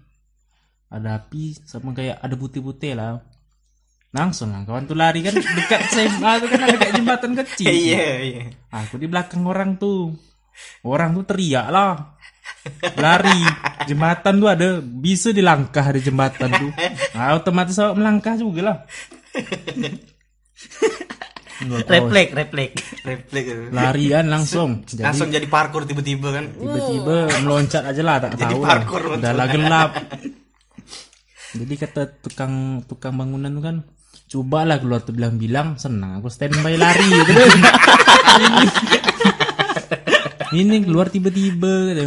ada 0.90 1.20
api 1.20 1.60
sama 1.68 1.92
kayak 1.92 2.24
ada 2.24 2.36
putih-putih 2.40 2.96
lah 2.96 3.20
langsung 4.14 4.56
lah 4.56 4.64
kawan 4.64 4.88
tuh 4.88 4.98
lari 4.98 5.26
kan 5.26 5.36
dekat 5.36 5.82
SMA 5.92 6.32
tuh 6.40 6.48
kan 6.50 6.62
ada 6.64 6.78
kayak 6.80 6.94
jembatan 6.96 7.32
kecil 7.44 7.68
Iya, 7.68 8.06
iya. 8.24 8.42
aku 8.72 8.96
di 9.02 9.12
belakang 9.12 9.44
orang 9.44 9.76
tuh 9.76 10.16
orang 10.86 11.18
tuh 11.18 11.26
teriak 11.28 11.68
lah 11.68 12.13
lari. 12.96 13.42
Jembatan 13.84 14.34
tuh 14.40 14.50
ada 14.50 14.68
bisa 14.80 15.36
dilangkah 15.36 15.92
di 15.92 16.00
jembatan 16.00 16.50
tuh 16.56 16.72
nah, 17.12 17.36
otomatis 17.36 17.76
awak 17.84 18.00
melangkah 18.00 18.40
juga 18.40 18.62
lah. 18.64 18.78
Refleks. 21.64 22.32
Refleks. 22.34 22.84
Gitu. 23.32 23.70
larian 23.72 24.26
langsung. 24.28 24.82
Jadi 24.88 25.04
Langsung 25.04 25.30
jadi 25.32 25.48
parkour 25.48 25.88
tiba-tiba 25.88 26.34
kan. 26.34 26.46
tiba-tiba 26.56 27.16
meloncat 27.44 27.84
aja 27.88 28.02
lah 28.04 28.16
tak 28.20 28.32
Jadi 28.40 28.54
tahu 28.56 28.62
lah 28.64 28.68
parkour 28.68 29.02
udah 29.20 29.32
lah 29.32 29.48
gelap. 29.52 29.92
Jadi 31.60 31.74
kata 31.78 32.02
tukang 32.26 32.82
tukang 32.90 33.14
bangunan 33.14 33.54
tuh 33.54 33.64
kan 33.64 33.76
coba 34.34 34.66
lah 34.66 34.78
keluar 34.82 35.06
tuh 35.06 35.14
bilang-bilang. 35.14 35.78
Senang 35.78 36.20
aku 36.20 36.28
standby 36.32 36.76
lari. 36.76 37.06
Gitu 37.06 37.32
ini, 38.44 38.66
ini 40.58 40.76
keluar 40.82 41.14
tiba-tiba 41.14 41.94
gitu. 41.94 42.06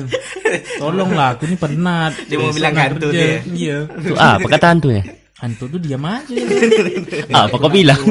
Tolonglah 0.77 1.35
aku 1.35 1.47
ini 1.47 1.57
penat 1.57 2.13
Dia 2.29 2.37
mau 2.37 2.51
bilang 2.51 2.75
hantu 2.75 3.09
dia. 3.11 3.41
iya 3.47 3.77
Itu 3.87 4.15
apa 4.15 4.47
kata 4.47 4.67
hantunya? 4.73 5.03
hantu 5.37 5.65
tuh 5.69 5.81
diam 5.81 6.01
aja 6.01 6.33
Apa 7.45 7.55
kau 7.57 7.69
bilang? 7.69 8.01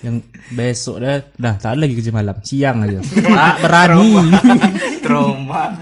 yang 0.00 0.16
besok 0.50 0.96
dah 0.98 1.20
dah 1.36 1.54
tak 1.54 1.76
ada 1.76 1.84
lagi 1.84 1.92
kerja 1.92 2.08
malam 2.08 2.40
siang 2.40 2.80
aja 2.82 3.04
tak 3.04 3.56
berani 3.60 4.32
Trauma. 5.04 5.76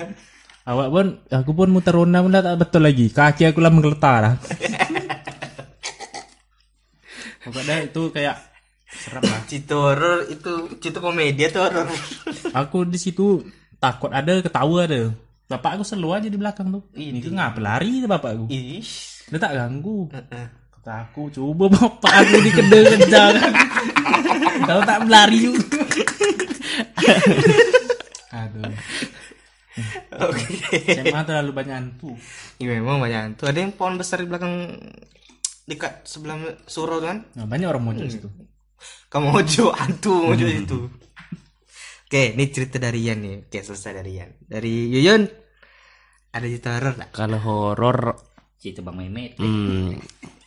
Awak 0.68 0.88
pun, 0.92 1.06
aku 1.32 1.50
pun 1.56 1.68
muter 1.72 1.96
ronda 1.96 2.20
pun 2.20 2.28
dah 2.28 2.44
tak 2.44 2.60
betul 2.60 2.84
lagi. 2.84 3.08
Kaki 3.08 3.48
aku 3.48 3.56
lah 3.56 3.72
menggeletar 3.72 4.16
lah. 4.20 4.34
Pokoknya 7.40 7.88
itu 7.88 8.12
kayak 8.12 8.47
serem 8.98 9.22
lah. 9.22 9.40
Cerita 9.46 9.74
horor 9.78 10.26
itu 10.26 10.52
cerita 10.82 10.98
komedi 10.98 11.46
atau 11.46 11.62
horor? 11.64 11.86
Aku 12.52 12.82
di 12.82 12.98
situ 12.98 13.46
takut 13.78 14.10
ada, 14.10 14.42
ketawa 14.42 14.90
ada. 14.90 15.14
Bapak 15.48 15.80
aku 15.80 15.84
selalu 15.86 16.08
aja 16.12 16.28
di 16.28 16.36
belakang 16.36 16.68
tuh. 16.68 16.84
Ini 16.92 17.24
tuh 17.24 17.32
ngapa 17.32 17.60
lari 17.62 18.04
tuh 18.04 18.10
bapak 18.10 18.30
aku. 18.36 18.46
Ish. 18.52 19.24
Dia 19.32 19.40
tak 19.40 19.56
ganggu. 19.56 20.10
Kata 20.12 20.92
aku, 21.08 21.32
coba 21.32 21.72
bapak 21.72 22.12
aku 22.12 22.36
dikejar-kejar 22.44 23.32
kan. 23.38 23.52
Kalau 24.66 24.82
tak 24.84 24.98
berlari 25.06 25.38
juga. 25.48 25.80
Aduh. 28.34 28.72
Oke. 30.28 30.58
SMA 30.90 31.20
terlalu 31.22 31.50
banyak 31.54 31.74
hantu. 31.76 32.10
Iya 32.58 32.82
memang 32.82 32.98
banyak 32.98 33.20
hantu. 33.32 33.46
Ada 33.46 33.58
yang 33.62 33.72
pohon 33.72 33.96
besar 33.96 34.20
di 34.20 34.28
belakang 34.28 34.74
dekat 35.68 36.04
sebelah 36.04 36.36
surau 36.68 36.98
tuh 37.00 37.08
kan? 37.08 37.18
Nah, 37.36 37.46
banyak 37.46 37.68
orang 37.68 37.84
mojok 37.84 38.08
situ. 38.10 38.28
Kamu 39.08 39.32
mojo 39.32 39.72
hantu 39.80 40.14
mojo 40.26 40.46
itu. 40.46 40.78
Oke, 42.08 42.32
ini 42.32 42.44
cerita 42.48 42.76
dari 42.76 43.04
Yan 43.04 43.18
nih. 43.20 43.34
Oke, 43.44 43.60
selesai 43.60 43.92
dari 43.96 44.12
Yan. 44.16 44.30
Dari 44.40 44.88
Yuyun 44.88 45.22
ada 46.28 46.44
cerita 46.44 46.76
horor 46.76 46.92
nggak? 46.94 47.10
Kalau 47.12 47.38
horor 47.40 47.98
Cerita 48.58 48.80
Bang 48.80 48.96
Memet. 48.96 49.38
hmm, 49.38 49.92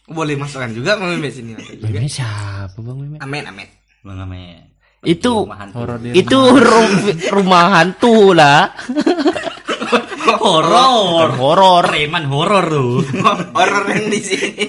Boleh 0.08 0.36
masukkan 0.36 0.68
juga 0.70 0.98
Bang 0.98 1.16
Meme 1.16 1.30
sini. 1.30 1.54
masuk 1.54 1.74
juga. 1.76 1.88
Meme 1.88 2.06
siapa 2.06 2.78
Bang 2.78 2.98
Meme? 2.98 3.18
Amin, 3.18 3.44
amin. 3.46 3.68
Bang 4.02 4.18
Memet. 4.20 4.74
Itu. 5.02 5.46
Horor 5.48 5.98
itu 6.04 6.38
ru- 6.38 6.94
rumah 7.32 7.66
hantu 7.74 8.34
lah. 8.34 8.70
Horor. 10.42 11.30
Horor. 11.38 11.84
Preman 11.86 12.26
horor 12.26 12.66
tuh. 12.66 13.02
horor 13.58 13.86
yang 13.88 14.06
di 14.10 14.20
sini. 14.20 14.66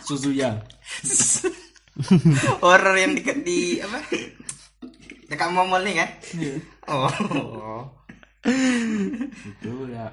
Suzuya. 0.00 0.56
horor 2.64 2.96
yang 2.96 3.16
dekat 3.16 3.40
di 3.42 3.80
apa? 3.80 3.98
Dekat 5.26 5.48
mall 5.50 5.82
nih 5.82 5.94
kan? 6.04 6.10
Oh. 6.86 7.10
Itu 9.50 9.72
ya 9.90 10.06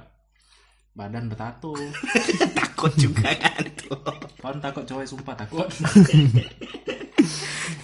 badan 0.93 1.29
bertato. 1.29 1.73
Takut 2.59 2.93
juga 2.97 3.33
kan 3.37 3.65
tuh. 3.77 3.97
Kawan 4.43 4.59
takut 4.59 4.83
cowok 4.85 5.07
sumpah 5.07 5.35
takut. 5.39 5.65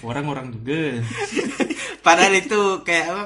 Orang-orang 0.03 0.51
juga. 0.51 1.00
Padahal 2.03 2.36
itu 2.36 2.84
kayak 2.84 3.06
apa? 3.08 3.24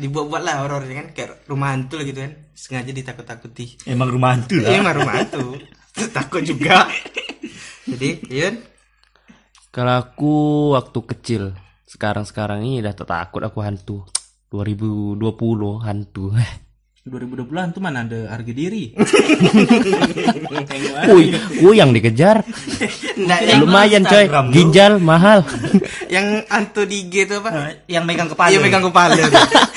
Dibuat-buat 0.00 0.42
lah 0.42 0.64
horornya 0.64 1.04
kan 1.04 1.08
kayak 1.12 1.44
rumah 1.46 1.76
hantu 1.76 2.00
lah 2.00 2.06
gitu 2.08 2.20
kan. 2.24 2.32
Sengaja 2.56 2.90
ditakut-takuti. 2.90 3.84
Emang 3.84 4.08
rumah 4.08 4.34
hantu 4.34 4.56
Iya 4.56 4.80
emang 4.80 4.96
rumah 5.04 5.20
hantu. 5.20 5.60
Takut 6.16 6.42
juga. 6.42 6.88
Jadi, 7.84 8.24
Yun, 8.32 8.54
Kalau 9.74 9.98
aku 9.98 10.34
waktu 10.78 10.98
kecil, 11.02 11.42
sekarang-sekarang 11.90 12.62
ini 12.62 12.78
udah 12.78 12.94
tak 12.94 13.10
takut 13.10 13.42
aku 13.42 13.58
hantu. 13.58 14.06
2020 14.54 15.18
hantu. 15.82 16.30
2020 17.02 17.74
tuh 17.74 17.82
mana 17.82 18.06
ada 18.06 18.30
harga 18.30 18.54
diri. 18.54 18.94
Wih, 21.10 21.34
wih 21.58 21.74
yang 21.74 21.90
dikejar. 21.90 22.46
Nggak, 23.18 23.40
yang, 23.50 23.60
Lumayan 23.66 24.06
coy, 24.06 24.30
ginjal 24.54 25.02
mahal. 25.02 25.42
yang 26.14 26.46
antu 26.46 26.86
di 26.86 27.10
G 27.10 27.26
itu 27.26 27.42
apa? 27.42 27.74
yang 27.90 28.06
megang 28.06 28.30
kepala. 28.30 28.54
Iya 28.54 28.62
megang 28.62 28.86
kepala. 28.86 29.18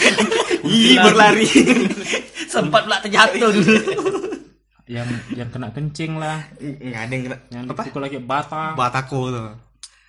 Ih, 0.77 1.01
berlari. 1.01 1.49
Sempat 2.45 2.85
pula 2.85 3.01
terjatuh 3.01 3.49
dulu. 3.49 3.81
yang 4.87 5.09
yang 5.33 5.49
kena 5.49 5.73
kencing 5.73 6.21
lah, 6.21 6.45
Enggak 6.61 7.01
ada 7.01 7.11
yang 7.11 7.23
kena 7.27 7.37
yang 7.49 7.63
apa? 7.65 7.81
dipukul 7.81 8.01
lagi 8.05 8.21
bata. 8.21 8.77
Batako 8.77 9.33
tuh. 9.33 9.66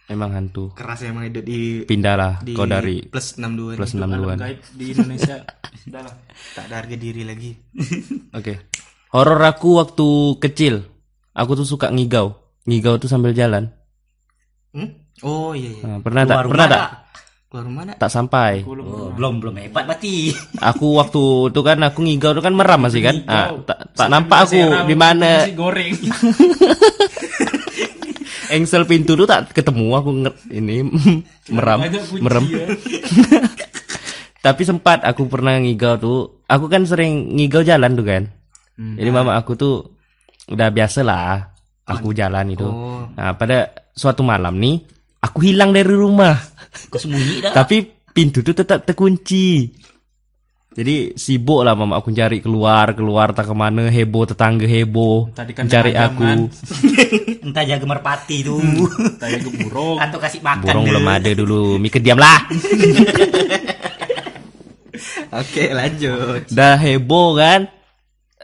Emang 0.09 0.33
hantu. 0.33 0.73
Keras 0.73 1.05
emang 1.05 1.29
hidup 1.29 1.45
di 1.45 1.85
Pindahlah 1.85 2.41
di 2.41 2.57
kau 2.57 2.65
dari 2.65 3.05
plus 3.05 3.37
62 3.37 3.77
plus. 3.77 3.93
62-an. 3.93 4.39
Gaib 4.41 4.59
di 4.73 4.87
Indonesia. 4.97 5.37
Sudah 5.85 6.01
lah. 6.01 6.15
Tak 6.57 6.65
ada 6.73 6.75
harga 6.81 6.97
diri 6.97 7.29
lagi. 7.29 7.53
Oke. 8.39 8.73
Horor 9.13 9.41
aku 9.45 9.69
waktu 9.77 10.09
kecil. 10.41 10.75
Aku 11.37 11.53
tuh 11.61 11.69
suka 11.69 11.93
ngigau. 11.93 12.41
Ngigau 12.65 12.97
tuh 12.97 13.13
sambil 13.13 13.37
jalan. 13.37 13.69
Hmm? 14.73 14.97
Oh 15.21 15.53
iya 15.53 15.77
iya. 15.77 15.85
Nah, 15.85 15.99
pernah 16.01 16.25
tak? 16.25 16.37
Pernah 16.57 16.69
tak? 16.73 16.89
Keluar 17.49 17.65
rumah 17.65 17.83
nak? 17.89 17.97
Tak 18.01 18.11
sampai. 18.13 18.65
Oh, 18.65 19.13
belum 19.13 19.45
belum 19.45 19.61
hebat 19.61 19.85
berarti. 19.89 20.33
Aku 20.73 20.97
waktu 20.97 21.53
itu 21.53 21.61
kan 21.65 21.81
aku 21.85 22.05
ngigau 22.05 22.33
tuh 22.33 22.45
kan 22.45 22.53
meram 22.57 22.81
masih 22.81 23.01
kan. 23.05 23.17
Ah, 23.29 23.53
tak, 23.65 23.93
tak 23.93 24.09
nampak 24.09 24.49
aku 24.49 24.89
di 24.89 24.97
mana 24.97 25.49
goreng. 25.53 25.97
Engsel 28.49 28.85
pintu 28.85 29.15
tuh 29.15 29.29
tak 29.29 29.53
ketemu 29.53 29.87
aku 29.95 30.11
nger- 30.25 30.41
ini 30.53 30.85
meram 31.55 31.81
kunci 31.85 32.21
merem. 32.21 32.45
ya. 32.49 32.67
Tapi 34.47 34.63
sempat 34.63 35.03
aku 35.03 35.27
pernah 35.27 35.59
ngigau 35.59 35.99
tuh. 35.99 36.19
Aku 36.47 36.71
kan 36.71 36.87
sering 36.87 37.35
ngigau 37.37 37.67
jalan 37.67 37.99
tuh 37.99 38.07
kan. 38.07 38.23
Jadi 38.79 39.11
mama 39.11 39.35
aku 39.35 39.59
tuh 39.59 39.99
udah 40.49 40.71
biasa 40.71 41.03
lah 41.03 41.51
aku 41.83 42.15
jalan 42.15 42.55
itu. 42.55 42.69
Oh. 42.69 43.11
Nah, 43.19 43.35
pada 43.35 43.91
suatu 43.91 44.23
malam 44.23 44.55
nih 44.57 44.79
aku 45.19 45.43
hilang 45.43 45.75
dari 45.75 45.91
rumah. 45.91 46.39
Kau 46.87 47.01
sembunyi 47.03 47.43
dah. 47.43 47.53
Tapi 47.53 47.83
pintu 48.15 48.47
tuh 48.47 48.55
tetap 48.55 48.87
terkunci. 48.87 49.67
Jadi 50.69 51.17
sibuk 51.17 51.65
lah 51.65 51.73
mama 51.73 51.97
aku 51.97 52.13
cari 52.13 52.45
keluar 52.45 52.93
keluar 52.93 53.33
tak 53.33 53.49
ke 53.51 53.55
mana 53.57 53.89
heboh 53.89 54.29
tetangga 54.29 54.69
heboh 54.69 55.33
kan 55.33 55.65
ayam, 55.65 56.13
aku? 56.13 56.23
Entah 57.49 57.65
jaga 57.65 57.87
merpati 57.89 58.45
tuh. 58.45 58.61
Tadi 59.17 59.43
ke 59.43 59.51
burung. 59.65 59.97
Atau 59.97 60.21
kasih 60.21 60.45
makan 60.45 60.63
burung 60.69 60.85
deh. 60.85 60.91
belum 60.93 61.07
ada 61.09 61.31
dulu 61.33 61.63
Mika 61.81 61.99
diam 61.99 62.21
lah 62.21 62.47
Oke, 65.41 65.73
lanjut. 65.73 66.49
dah 66.53 66.77
heboh 66.81 67.37
kan 67.37 67.69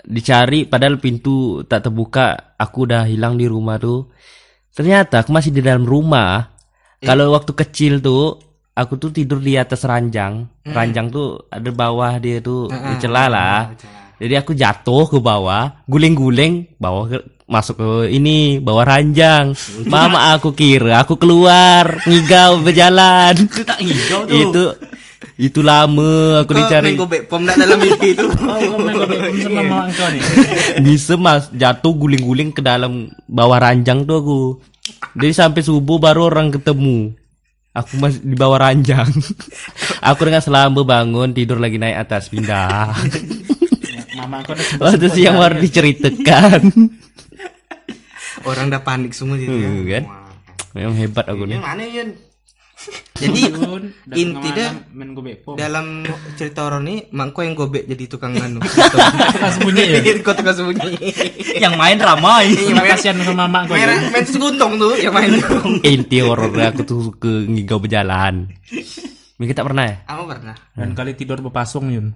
dicari 0.04 0.68
padahal 0.68 1.00
pintu 1.00 1.64
tak 1.64 1.88
terbuka 1.88 2.56
aku 2.60 2.84
udah 2.84 3.08
hilang 3.08 3.40
di 3.40 3.48
rumah 3.48 3.80
tuh 3.80 4.12
ternyata 4.76 5.24
aku 5.24 5.32
masih 5.32 5.48
di 5.48 5.64
dalam 5.64 5.88
rumah 5.88 6.44
kalau 7.00 7.32
waktu 7.32 7.56
kecil 7.56 8.04
tuh 8.04 8.36
aku 8.74 8.98
tuh 8.98 9.10
tidur 9.10 9.38
di 9.38 9.54
atas 9.54 9.82
ranjang. 9.82 10.44
Ranjang 10.62 11.06
tuh 11.08 11.46
ada 11.48 11.70
bawah 11.70 12.18
dia 12.18 12.38
tuh 12.38 12.66
di 12.68 12.94
celah 12.98 13.28
lah. 13.30 13.60
Jadi 14.14 14.34
aku 14.34 14.54
jatuh 14.54 15.06
ke 15.06 15.18
bawah 15.18 15.82
guling-guling 15.86 16.78
bawah 16.78 17.10
ke, 17.10 17.18
masuk 17.44 17.76
ke 17.76 17.88
ini 18.10 18.58
bawah 18.58 18.86
ranjang. 18.86 19.54
Mama 19.92 20.34
aku 20.34 20.54
kira 20.54 21.02
aku 21.02 21.14
keluar 21.14 21.98
ngigau 22.04 22.62
berjalan. 22.62 23.34
Itu 23.34 23.62
tak 23.62 23.78
hijau 23.78 24.22
tuh. 24.24 24.34
itu 24.34 24.64
itu 25.34 25.66
lama 25.66 26.46
aku 26.46 26.54
Kau 26.54 26.58
dicari. 26.62 26.94
main 26.94 27.00
gobek 27.00 27.22
pom 27.26 27.42
nak 27.42 27.58
dalam 27.58 27.74
mimpi 27.74 28.14
itu. 28.14 28.22
Oh, 28.38 28.54
kau 28.54 28.78
main 28.78 28.94
gobek 28.94 29.18
pom 29.18 29.34
kau 29.98 30.08
nih. 30.14 30.22
bisa 30.86 31.14
mas. 31.18 31.50
Jatuh 31.50 31.90
guling-guling 31.90 32.54
ke 32.54 32.62
dalam 32.62 33.10
bawah 33.26 33.58
ranjang 33.58 34.06
tuh 34.06 34.16
aku. 34.22 34.38
Jadi 35.18 35.34
sampai 35.34 35.60
subuh 35.60 35.98
baru 35.98 36.30
orang 36.30 36.54
ketemu 36.54 37.18
aku 37.74 37.98
masih 37.98 38.22
di 38.22 38.36
bawah 38.38 38.58
ranjang 38.62 39.10
aku 40.08 40.20
dengan 40.24 40.40
selamba 40.40 40.86
bangun 40.86 41.34
tidur 41.34 41.58
lagi 41.58 41.76
naik 41.76 42.06
atas 42.06 42.30
pindah 42.30 42.94
Mama 44.14 44.46
udah 44.46 44.78
waktu 44.78 45.10
siang 45.10 45.42
baru 45.42 45.58
diceritakan 45.58 46.70
Orang 48.46 48.70
dah 48.70 48.78
panik 48.78 49.10
semua 49.10 49.34
gitu 49.40 49.50
ya. 49.50 49.98
Kan? 49.98 50.04
Memang 50.70 50.94
hebat 51.02 51.26
aku 51.26 51.50
nih 51.50 51.58
Yang 51.58 51.66
mana 51.66 51.82
Yun? 51.82 52.08
Jadi 53.14 53.40
Yun, 53.46 53.94
dah 54.04 54.16
inti 54.18 54.48
tengah 54.50 54.56
dah 54.58 54.70
malam 54.74 54.92
main 54.92 55.10
gobek 55.14 55.36
pom. 55.46 55.54
dalam 55.54 55.86
cerita 56.34 56.66
orang 56.66 56.82
ini 56.84 56.96
mangko 57.14 57.40
yang 57.46 57.54
gobek 57.54 57.86
jadi 57.86 58.04
tukang 58.10 58.34
anu. 58.36 58.58
Tukang 59.32 59.52
sembunyi 59.54 59.82
ya. 59.86 59.98
Kau 60.20 60.34
tukang 60.34 60.56
sembunyi. 60.56 60.92
Yang 61.56 61.74
main 61.78 61.96
ramai. 61.96 62.52
Terima 62.52 62.82
kasihan 62.84 63.16
sama 63.22 63.46
mama 63.46 63.70
kau. 63.70 63.78
Main 63.78 63.86
ya. 63.86 63.96
main 64.10 64.26
seguntung 64.26 64.76
tuh 64.76 64.98
yang 64.98 65.14
main 65.14 65.30
inti 65.94 66.18
horor 66.20 66.50
aku 66.52 66.82
tuh 66.84 67.02
ke 67.16 67.48
ngigau 67.48 67.78
berjalan 67.78 68.50
Mika 69.34 69.54
tak 69.54 69.66
pernah 69.66 69.84
ya 69.86 69.96
Aku 70.10 70.30
pernah. 70.30 70.54
Dan 70.74 70.94
kali 70.94 71.14
tidur 71.14 71.38
berpasung 71.40 71.90
Yun. 71.94 72.14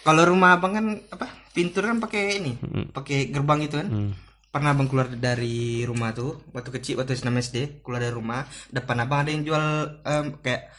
Kalau 0.00 0.22
rumah 0.24 0.56
abang 0.56 0.72
kan 0.72 0.86
apa? 1.12 1.28
Pintu 1.52 1.82
kan 1.82 1.98
pakai 2.00 2.40
ini, 2.40 2.52
pakai 2.94 3.28
gerbang 3.28 3.66
itu 3.66 3.76
kan. 3.76 4.14
Pernah 4.50 4.74
abang 4.74 4.90
keluar 4.90 5.06
dari 5.06 5.86
rumah 5.86 6.10
tuh 6.10 6.42
waktu 6.50 6.70
kecil 6.74 6.98
waktu 6.98 7.14
senam 7.14 7.38
SD 7.38 7.86
keluar 7.86 8.02
dari 8.02 8.10
rumah 8.10 8.42
depan 8.74 8.98
abang 8.98 9.22
ada 9.22 9.30
yang 9.30 9.46
jual 9.46 9.64
em, 10.02 10.34
kayak 10.42 10.74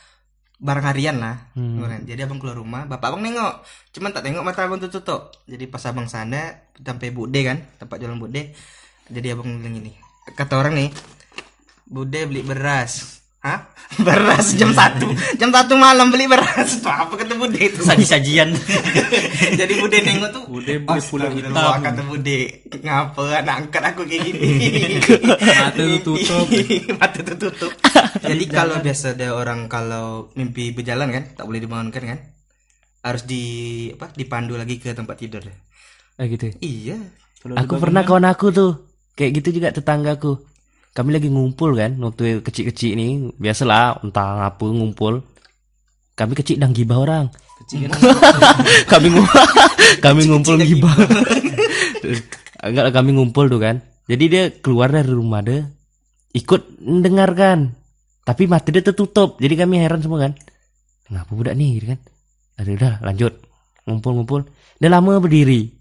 barang 0.61 0.85
harian 0.85 1.17
lah. 1.17 1.49
Kan. 1.57 2.05
Jadi 2.05 2.21
abang 2.21 2.37
keluar 2.37 2.59
rumah, 2.59 2.85
bapak 2.85 3.15
abang 3.15 3.23
nengok, 3.25 3.65
cuman 3.97 4.13
tak 4.13 4.27
tengok 4.29 4.43
mata 4.45 4.61
abang 4.67 4.77
tuh 4.77 4.93
tutup. 4.93 5.33
Jadi 5.49 5.65
pas 5.65 5.81
abang 5.89 6.05
sana 6.05 6.69
sampai 6.77 7.09
Bude 7.09 7.41
kan, 7.41 7.57
tempat 7.81 7.97
jualan 7.97 8.19
Bude. 8.21 8.53
Jadi 9.09 9.27
abang 9.33 9.57
bilang 9.57 9.81
gini, 9.81 9.91
kata 10.37 10.59
orang 10.61 10.77
nih, 10.77 10.89
Bude 11.89 12.19
beli 12.29 12.45
beras. 12.45 13.20
Hah? 13.41 13.57
Beras 14.05 14.53
jam 14.53 14.69
satu 14.69 15.09
Jam 15.35 15.49
satu 15.49 15.73
malam 15.73 16.13
beli 16.13 16.29
beras 16.29 16.77
Tuh, 16.77 16.87
Apa 16.87 17.17
kata 17.17 17.33
Bude 17.33 17.57
itu 17.57 17.81
Saji-sajian. 17.81 18.53
jadi 19.59 19.73
bude 19.75 19.97
nengok 19.97 20.29
tuh 20.29 20.43
Bude 20.45 20.77
beli 20.77 21.01
pulau 21.01 21.25
Astagfirullah, 21.25 21.65
hitam. 21.73 21.81
kata 21.81 22.01
bude 22.05 22.39
ngapa 22.71 23.21
anak 23.41 23.55
angkat 23.59 23.83
aku 23.83 24.01
kayak 24.05 24.21
gini 24.23 24.49
Mata 25.59 25.83
tutup. 25.99 26.47
mata 26.95 27.19
tutup 27.25 27.71
jadi 28.21 28.43
kalau 28.45 28.75
biasa 28.77 29.17
ada 29.17 29.33
orang 29.33 29.65
kalau 29.65 30.29
mimpi 30.33 30.69
berjalan 30.71 31.09
kan 31.09 31.23
tak 31.33 31.43
boleh 31.43 31.59
dibangunkan 31.59 32.03
kan 32.05 32.19
harus 33.01 33.25
di 33.25 33.41
apa 33.91 34.13
dipandu 34.13 34.53
lagi 34.53 34.77
ke 34.77 34.93
tempat 34.93 35.17
tidur 35.17 35.41
ah 35.41 36.25
gitu 36.25 36.45
ya? 36.45 36.53
iya 36.61 36.97
Aku 37.57 37.81
pernah 37.81 38.05
kawan 38.05 38.29
aku 38.29 38.53
tuh 38.53 38.71
kayak 39.11 39.41
gitu 39.41 39.57
juga 39.57 39.73
tetanggaku. 39.73 40.37
Kami 40.91 41.15
lagi 41.15 41.31
ngumpul 41.31 41.71
kan 41.79 41.95
waktu 42.03 42.43
kecil-kecil 42.43 42.99
ini 42.99 43.31
biasalah 43.39 44.03
entah 44.03 44.43
ngapa 44.43 44.65
ngumpul. 44.67 45.23
Kami 46.19 46.33
kecil 46.35 46.59
dan 46.59 46.75
gibah 46.75 46.99
orang. 46.99 47.31
kami 48.91 49.07
ngumpul 49.13 49.41
kami 50.03 50.21
ngumpul 50.27 50.55
gibah. 50.59 50.91
Enggak 52.67 52.91
kami 52.91 53.09
ngumpul 53.15 53.47
tuh 53.47 53.63
kan. 53.63 53.79
Jadi 54.11 54.23
dia 54.27 54.43
keluar 54.51 54.91
dari 54.91 55.07
rumah 55.07 55.39
dia 55.39 55.63
ikut 56.35 56.83
mendengarkan. 56.83 57.71
Tapi 58.27 58.51
mata 58.51 58.67
dia 58.69 58.83
tertutup. 58.83 59.39
Jadi 59.39 59.55
kami 59.55 59.79
heran 59.79 60.03
semua 60.03 60.27
kan. 60.27 60.35
Kenapa 61.07 61.31
budak 61.31 61.55
nih 61.55 61.79
gitu 61.79 61.85
kan. 61.95 61.99
Aduh 62.59 62.75
udah 62.75 62.93
lanjut. 62.99 63.33
Ngumpul-ngumpul. 63.87 64.43
Dia 64.77 64.91
lama 64.91 65.23
berdiri. 65.23 65.71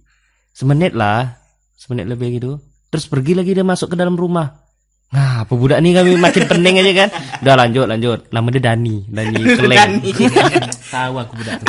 Semenit 0.54 0.94
lah. 0.94 1.42
Semenit 1.74 2.06
lebih 2.06 2.38
gitu. 2.38 2.62
Terus 2.94 3.10
pergi 3.10 3.34
lagi 3.34 3.52
dia 3.58 3.66
masuk 3.66 3.90
ke 3.90 3.96
dalam 3.98 4.14
rumah. 4.14 4.69
Nah, 5.10 5.42
apa 5.42 5.52
budak 5.58 5.82
nih 5.82 5.90
kami 5.90 6.14
makin 6.14 6.46
pening 6.46 6.76
aja 6.78 6.92
kan. 6.94 7.08
Udah 7.42 7.54
lanjut 7.58 7.86
lanjut. 7.90 8.18
Nama 8.30 8.46
dia 8.54 8.62
Dani. 8.62 8.96
Dani 9.10 9.42
Keleng. 9.58 9.92
tahu 10.94 11.14
aku 11.18 11.32
budak 11.34 11.54
tuh. 11.58 11.68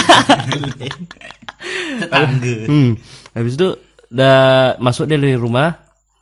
Tetangga. 2.05 2.55
Hmm. 2.69 2.91
Habis 3.33 3.53
itu 3.57 3.67
udah 4.13 4.37
masuk 4.77 5.09
dia 5.09 5.17
dari 5.17 5.33
rumah. 5.33 5.73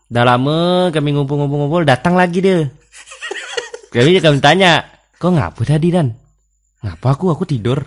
Udah 0.07 0.23
lama 0.23 0.57
kami 0.95 1.11
ngumpul-ngumpul-ngumpul 1.11 1.83
datang 1.83 2.15
lagi 2.15 2.39
dia. 2.39 2.71
Kami 3.89 4.21
kami 4.21 4.37
tanya, 4.39 4.85
"Kok 5.17 5.31
ngapa 5.33 5.61
tadi 5.65 5.89
Dan?" 5.89 6.13
"Ngapa 6.85 7.07
aku? 7.17 7.33
Aku 7.35 7.43
tidur." 7.43 7.81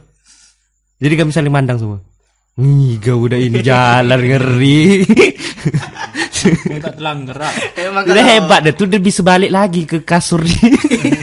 Jadi 1.02 1.14
kami 1.18 1.30
saling 1.30 1.50
mandang 1.50 1.78
semua. 1.80 1.98
Nih, 2.60 3.00
gak 3.00 3.16
udah 3.16 3.38
ini 3.40 3.64
jalan 3.64 4.20
ngeri. 4.20 5.02
Tak 6.82 6.94
telang 6.98 7.24
gerak. 7.28 7.54
emang 7.78 8.04
Udah 8.06 8.24
kalau 8.24 8.32
hebat 8.34 8.60
deh 8.66 8.74
tuh 8.74 8.86
dia 8.90 9.00
bisa 9.02 9.20
balik 9.22 9.50
lagi 9.54 9.86
ke 9.86 10.02
kasur 10.02 10.42
dia. 10.42 10.70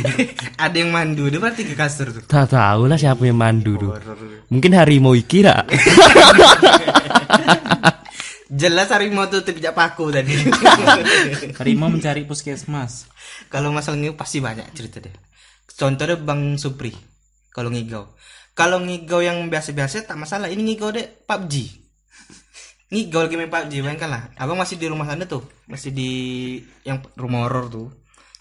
ada 0.66 0.76
yang 0.76 0.92
mandu 0.92 1.32
dia 1.32 1.40
berarti 1.40 1.64
ke 1.64 1.72
kasur 1.72 2.12
tuh 2.12 2.24
Tak 2.28 2.52
tahu 2.52 2.92
lah 2.92 3.00
siapa 3.00 3.24
yang 3.24 3.40
mandu 3.40 3.80
tuh. 3.80 3.96
Mungkin 4.52 4.76
harimau 4.76 5.16
iki 5.16 5.44
tak? 5.44 5.68
Jelas 8.50 8.90
harimau 8.90 9.30
tuh 9.30 9.46
pijak 9.46 9.78
paku 9.78 10.10
tadi. 10.10 10.34
Harimau 11.62 11.88
mencari 11.88 12.26
puskesmas. 12.26 13.06
Kalau 13.46 13.70
masalah 13.70 14.02
ngigau 14.02 14.18
pasti 14.18 14.42
banyak 14.42 14.74
cerita 14.74 14.98
deh. 15.00 15.14
Contohnya 15.78 16.18
Bang 16.18 16.58
Supri. 16.58 16.90
Kalau 17.54 17.70
ngigau. 17.70 18.18
Kalau 18.58 18.82
ngigau 18.82 19.22
yang 19.22 19.48
biasa-biasa 19.54 20.10
tak 20.10 20.18
masalah. 20.18 20.50
Ini 20.50 20.60
ngigau 20.66 20.90
deh 20.90 21.08
PUBG. 21.30 21.54
Ngigau 22.90 23.22
lagi 23.22 23.38
main 23.38 23.54
PUBG, 23.54 23.86
bayangkan 23.86 24.10
lah. 24.10 24.24
Abang 24.34 24.58
masih 24.58 24.82
di 24.82 24.90
rumah 24.90 25.06
sana 25.06 25.30
tuh. 25.30 25.46
Masih 25.70 25.94
di 25.94 26.10
yang 26.82 27.06
rumah 27.14 27.46
horor 27.46 27.70
tuh. 27.70 27.88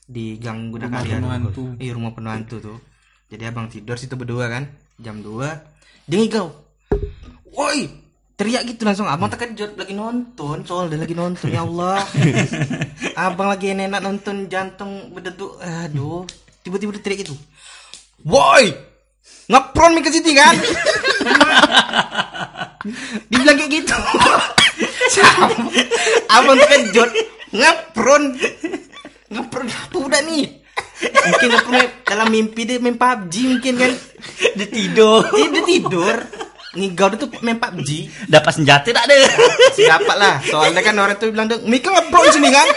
Di 0.09 0.41
Gang 0.41 0.73
Guna 0.73 0.89
Rumah 0.89 1.05
Karya 1.05 1.21
penuh 1.21 1.53
tuh. 1.53 1.69
Iya, 1.77 1.93
rumah 1.93 2.17
penuh 2.17 2.33
hantu 2.33 2.57
tuh. 2.57 2.79
Jadi 3.29 3.45
abang 3.45 3.69
tidur 3.69 4.01
situ 4.01 4.17
berdua 4.17 4.49
kan. 4.49 4.65
Jam 4.97 5.21
2. 5.21 6.09
Dia 6.09 6.17
ngigau. 6.17 6.49
Woi, 7.53 7.93
teriak 8.41 8.65
gitu 8.73 8.89
langsung 8.89 9.05
abang 9.05 9.29
terkejut 9.29 9.77
lagi 9.77 9.93
nonton 9.93 10.65
soal 10.65 10.89
dia 10.89 10.97
lagi 10.97 11.13
nonton 11.13 11.51
ya 11.51 11.67
Allah 11.67 11.99
abang 13.27 13.51
lagi 13.51 13.75
enak 13.75 13.99
nonton 13.99 14.47
jantung 14.47 15.11
berdetuk 15.11 15.59
aduh 15.59 16.23
tiba-tiba 16.63 16.95
dia 16.95 17.03
teriak 17.03 17.27
gitu 17.27 17.35
woi 18.23 18.71
ngepron 19.51 19.91
mi 19.99 20.07
ke 20.07 20.15
sini 20.15 20.39
kan 20.39 20.55
dibilang 23.29 23.57
kayak 23.59 23.71
gitu. 23.83 23.97
Abang 26.31 26.59
terkejut 26.63 27.11
ngepron 27.51 28.23
ngepron 29.33 29.67
apa 29.67 29.97
udah 29.97 30.21
nih? 30.23 30.47
Mungkin 30.99 31.49
ngepron 31.59 31.83
dalam 32.07 32.29
mimpi 32.31 32.63
dia 32.69 32.79
main 32.79 32.95
PUBG 32.95 33.35
mungkin 33.57 33.75
kan? 33.79 33.93
Dia 34.55 34.67
tidur. 34.69 35.27
dia, 35.35 35.49
dia 35.51 35.65
tidur. 35.67 36.17
Ngigau 36.79 37.07
dia 37.11 37.19
tuh 37.19 37.29
main 37.43 37.59
PUBG 37.59 37.91
Dapat 38.29 38.53
senjata 38.55 38.89
tak 38.95 39.05
ada. 39.11 39.15
Siapa 39.75 40.13
lah? 40.15 40.39
Soalnya 40.47 40.83
kan 40.85 40.95
orang 41.01 41.17
tuh 41.19 41.35
bilang 41.35 41.51
Mika 41.67 41.91
ngepron 41.91 42.31
sini 42.31 42.51
kan? 42.53 42.69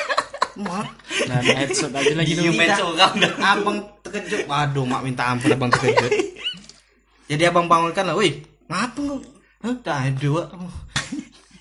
Mak 0.62 0.88
Nah, 1.32 1.40
headshot 1.44 1.92
aja 1.92 2.14
lagi 2.18 2.34
tuh. 2.34 2.50
Dah. 2.56 3.12
abang 3.54 3.78
terkejut. 4.02 4.48
Waduh 4.50 4.84
mak 4.88 5.02
minta 5.06 5.30
ampun 5.30 5.54
abang 5.54 5.70
terkejut. 5.70 6.12
Jadi 7.30 7.44
abang 7.48 7.70
bangunkan 7.70 8.04
lah 8.04 8.16
woi 8.18 8.44
ngapa 8.68 9.00
lu 9.04 9.20
Hah, 9.62 9.76
dah 9.86 10.10
dua 10.18 10.50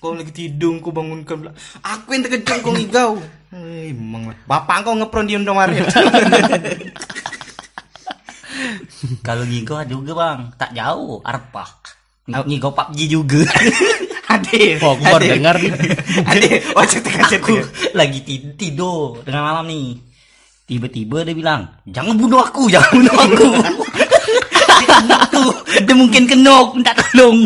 kau 0.01 0.17
lagi 0.17 0.33
tidur 0.33 0.81
kau 0.81 0.89
bangunkan 0.89 1.53
aku 1.85 2.17
yang 2.17 2.25
terkejut 2.25 2.65
kau 2.65 2.73
ngigau 2.73 3.21
Eh, 3.53 3.91
emang 3.93 4.33
bapak 4.49 4.81
kau 4.81 4.97
ngepron 4.97 5.27
di 5.29 5.37
Indomaret 5.37 5.85
Kalau 9.25 9.43
ngigo 9.49 9.73
ada 9.81 9.89
juga 9.89 10.13
bang, 10.13 10.53
tak 10.61 10.77
jauh, 10.77 11.25
arpak. 11.25 11.97
Ngigo 12.29 12.69
PUBG 12.69 12.99
juga. 13.09 13.41
Ade 14.31 14.79
Oh, 14.79 14.95
aku 14.95 15.03
baru 15.03 15.25
dengar 15.37 15.55
nih. 15.59 15.71
Ade 16.23 16.49
oh 16.75 16.85
cerita 16.87 17.11
aku 17.27 17.59
lagi 17.91 18.23
ti- 18.23 18.55
tidur 18.55 19.19
tengah 19.27 19.43
malam 19.43 19.67
nih. 19.67 19.99
Tiba-tiba 20.63 21.27
dia 21.27 21.35
bilang, 21.35 21.67
jangan 21.83 22.15
bunuh 22.15 22.39
aku, 22.39 22.71
jangan 22.71 22.91
bunuh 22.95 23.17
aku. 23.17 23.47
Aku, 25.41 25.49
dia 25.81 25.95
mungkin 25.97 26.23
kenok, 26.25 26.77
minta 26.77 26.93
tolong. 26.93 27.41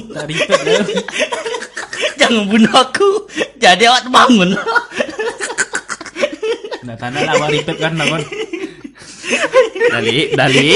Jangan 2.20 2.44
bunuh 2.46 2.72
aku. 2.72 3.10
Jadi 3.56 3.84
awak 3.88 4.04
terbangun. 4.04 4.50
Nah, 6.84 6.96
tanda 6.96 7.20
lah 7.22 7.34
awak 7.34 7.50
repeat 7.52 7.78
kan 7.78 7.94
lah 7.96 8.08
kan. 8.08 8.22
Dali, 9.90 10.18
Dali, 10.32 10.70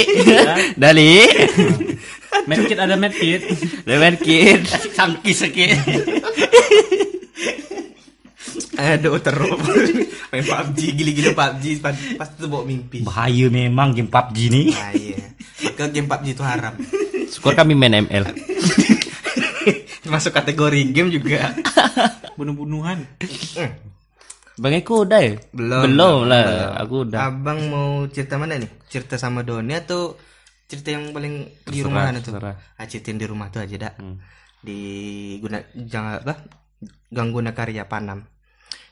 Dali. 0.73 1.13
Medkit 2.45 2.77
ada 2.77 2.95
medkit. 2.95 3.41
Lemen 3.83 4.15
kid. 4.17 4.63
Sangkis 4.93 5.37
sakit. 5.39 5.77
Aduh 8.79 9.19
terus 9.19 9.59
main 10.31 10.39
PUBG 10.39 10.95
gila-gila 10.95 11.35
PUBG 11.35 11.83
pas- 11.83 11.99
pasti 12.15 12.39
tuh 12.39 12.47
bawa 12.47 12.63
mimpi 12.63 13.03
Bahaya 13.03 13.51
memang 13.51 13.91
game 13.91 14.07
PUBG 14.07 14.37
ni. 14.47 14.71
Iya. 14.71 15.35
Maka 15.67 15.91
game 15.91 16.07
PUBG 16.07 16.25
itu 16.31 16.41
haram. 16.41 16.73
Skor 17.29 17.53
kami 17.53 17.73
main 17.73 17.93
ML. 17.99 18.25
Masuk 20.11 20.33
kategori 20.33 20.79
game 20.89 21.09
juga. 21.09 21.53
Bunuh-bunuhan. 22.37 23.05
Bang 24.57 24.73
Eko 24.73 25.05
udah 25.05 25.21
ya? 25.21 25.33
Belum. 25.53 25.81
Belum 25.85 26.17
lah. 26.25 26.43
Belum. 26.43 26.71
Aku 26.81 26.95
udah. 27.05 27.19
Abang 27.25 27.59
mau 27.69 27.89
cerita 28.09 28.35
mana 28.35 28.57
nih? 28.57 28.67
Cerita 28.89 29.15
sama 29.15 29.45
Doni 29.45 29.71
atau 29.71 30.17
cerita 30.65 30.89
yang 30.91 31.13
paling 31.13 31.45
di 31.45 31.53
Terserah, 31.63 31.85
rumah 31.85 32.03
mana 32.03 32.19
tuh? 32.19 32.33
terserah. 32.35 32.55
Ah, 32.75 32.85
ceritain 32.85 33.17
di 33.17 33.25
rumah 33.25 33.47
tuh 33.49 33.61
aja 33.61 33.75
dah. 33.77 33.93
Hmm. 33.95 34.17
Di 34.59 34.79
guna 35.39 35.57
jangan 35.73 36.19
apa? 36.19 36.35
Gang 37.07 37.29
Guna 37.29 37.51
Karya 37.53 37.85
Panam. 37.85 38.25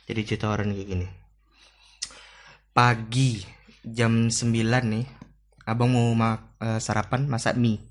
Jadi 0.05 0.21
cerita 0.23 0.47
orang 0.47 0.71
kayak 0.71 0.87
gini. 0.87 1.07
Pagi 2.71 3.41
jam 3.81 4.29
9 4.29 4.53
nih. 4.85 5.05
Abang 5.65 5.91
mau 5.91 6.07
ma- 6.13 6.55
eh, 6.57 6.79
sarapan 6.79 7.27
masak 7.27 7.57
mie. 7.57 7.81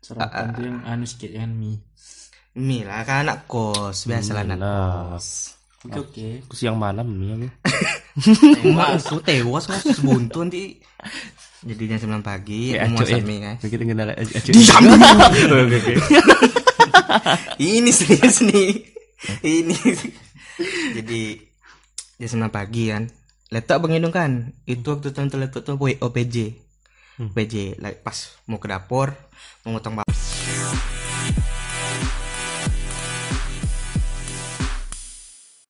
Sarapan 0.00 0.56
tuh 0.56 0.64
yang 0.64 0.80
anu 0.88 1.04
sikit 1.04 1.36
kan 1.36 1.52
mie. 1.52 1.84
Mie 2.56 2.88
lah 2.88 3.04
kan 3.06 3.22
anak 3.22 3.46
kos, 3.46 4.08
biasa 4.08 4.34
lah 4.34 4.42
anak 4.42 4.58
kos. 4.58 5.54
Oke 5.88 5.98
oke. 6.00 6.28
Aku 6.44 6.54
siang 6.56 6.76
malam 6.76 7.08
nih 7.16 7.32
aku. 7.36 7.48
Tewas, 8.60 9.02
lu 9.12 9.20
tewas 9.24 9.64
mas 9.68 9.84
sebuntu 9.96 10.44
nanti. 10.44 10.76
Jadi 11.60 11.92
jam 11.92 12.16
9 12.20 12.24
pagi, 12.24 12.72
mau 12.72 13.04
masak 13.04 13.20
ya. 13.20 13.24
mie 13.24 13.38
kan. 13.44 13.56
Kita. 13.60 13.84
Diam. 14.48 14.84
Ini 17.60 17.90
serius 17.92 18.40
nih. 18.48 18.70
Ini. 19.44 19.76
Jadi 21.00 21.20
jam 22.16 22.48
9 22.48 22.52
pagi 22.52 22.88
kan. 22.88 23.04
Laptop 23.50 23.82
Bang 23.84 23.92
Hidung 23.96 24.14
kan. 24.14 24.32
Itu 24.64 24.96
waktu 24.96 25.12
tonton 25.12 25.40
laptop 25.40 25.64
tuh 25.64 25.76
boy 25.76 25.96
OPJ. 26.00 26.36
OPJ 27.20 27.76
like, 27.84 28.00
pas 28.00 28.16
mau 28.48 28.56
ke 28.56 28.66
dapur 28.72 29.12
mau 29.68 29.76
bawang. 30.00 30.99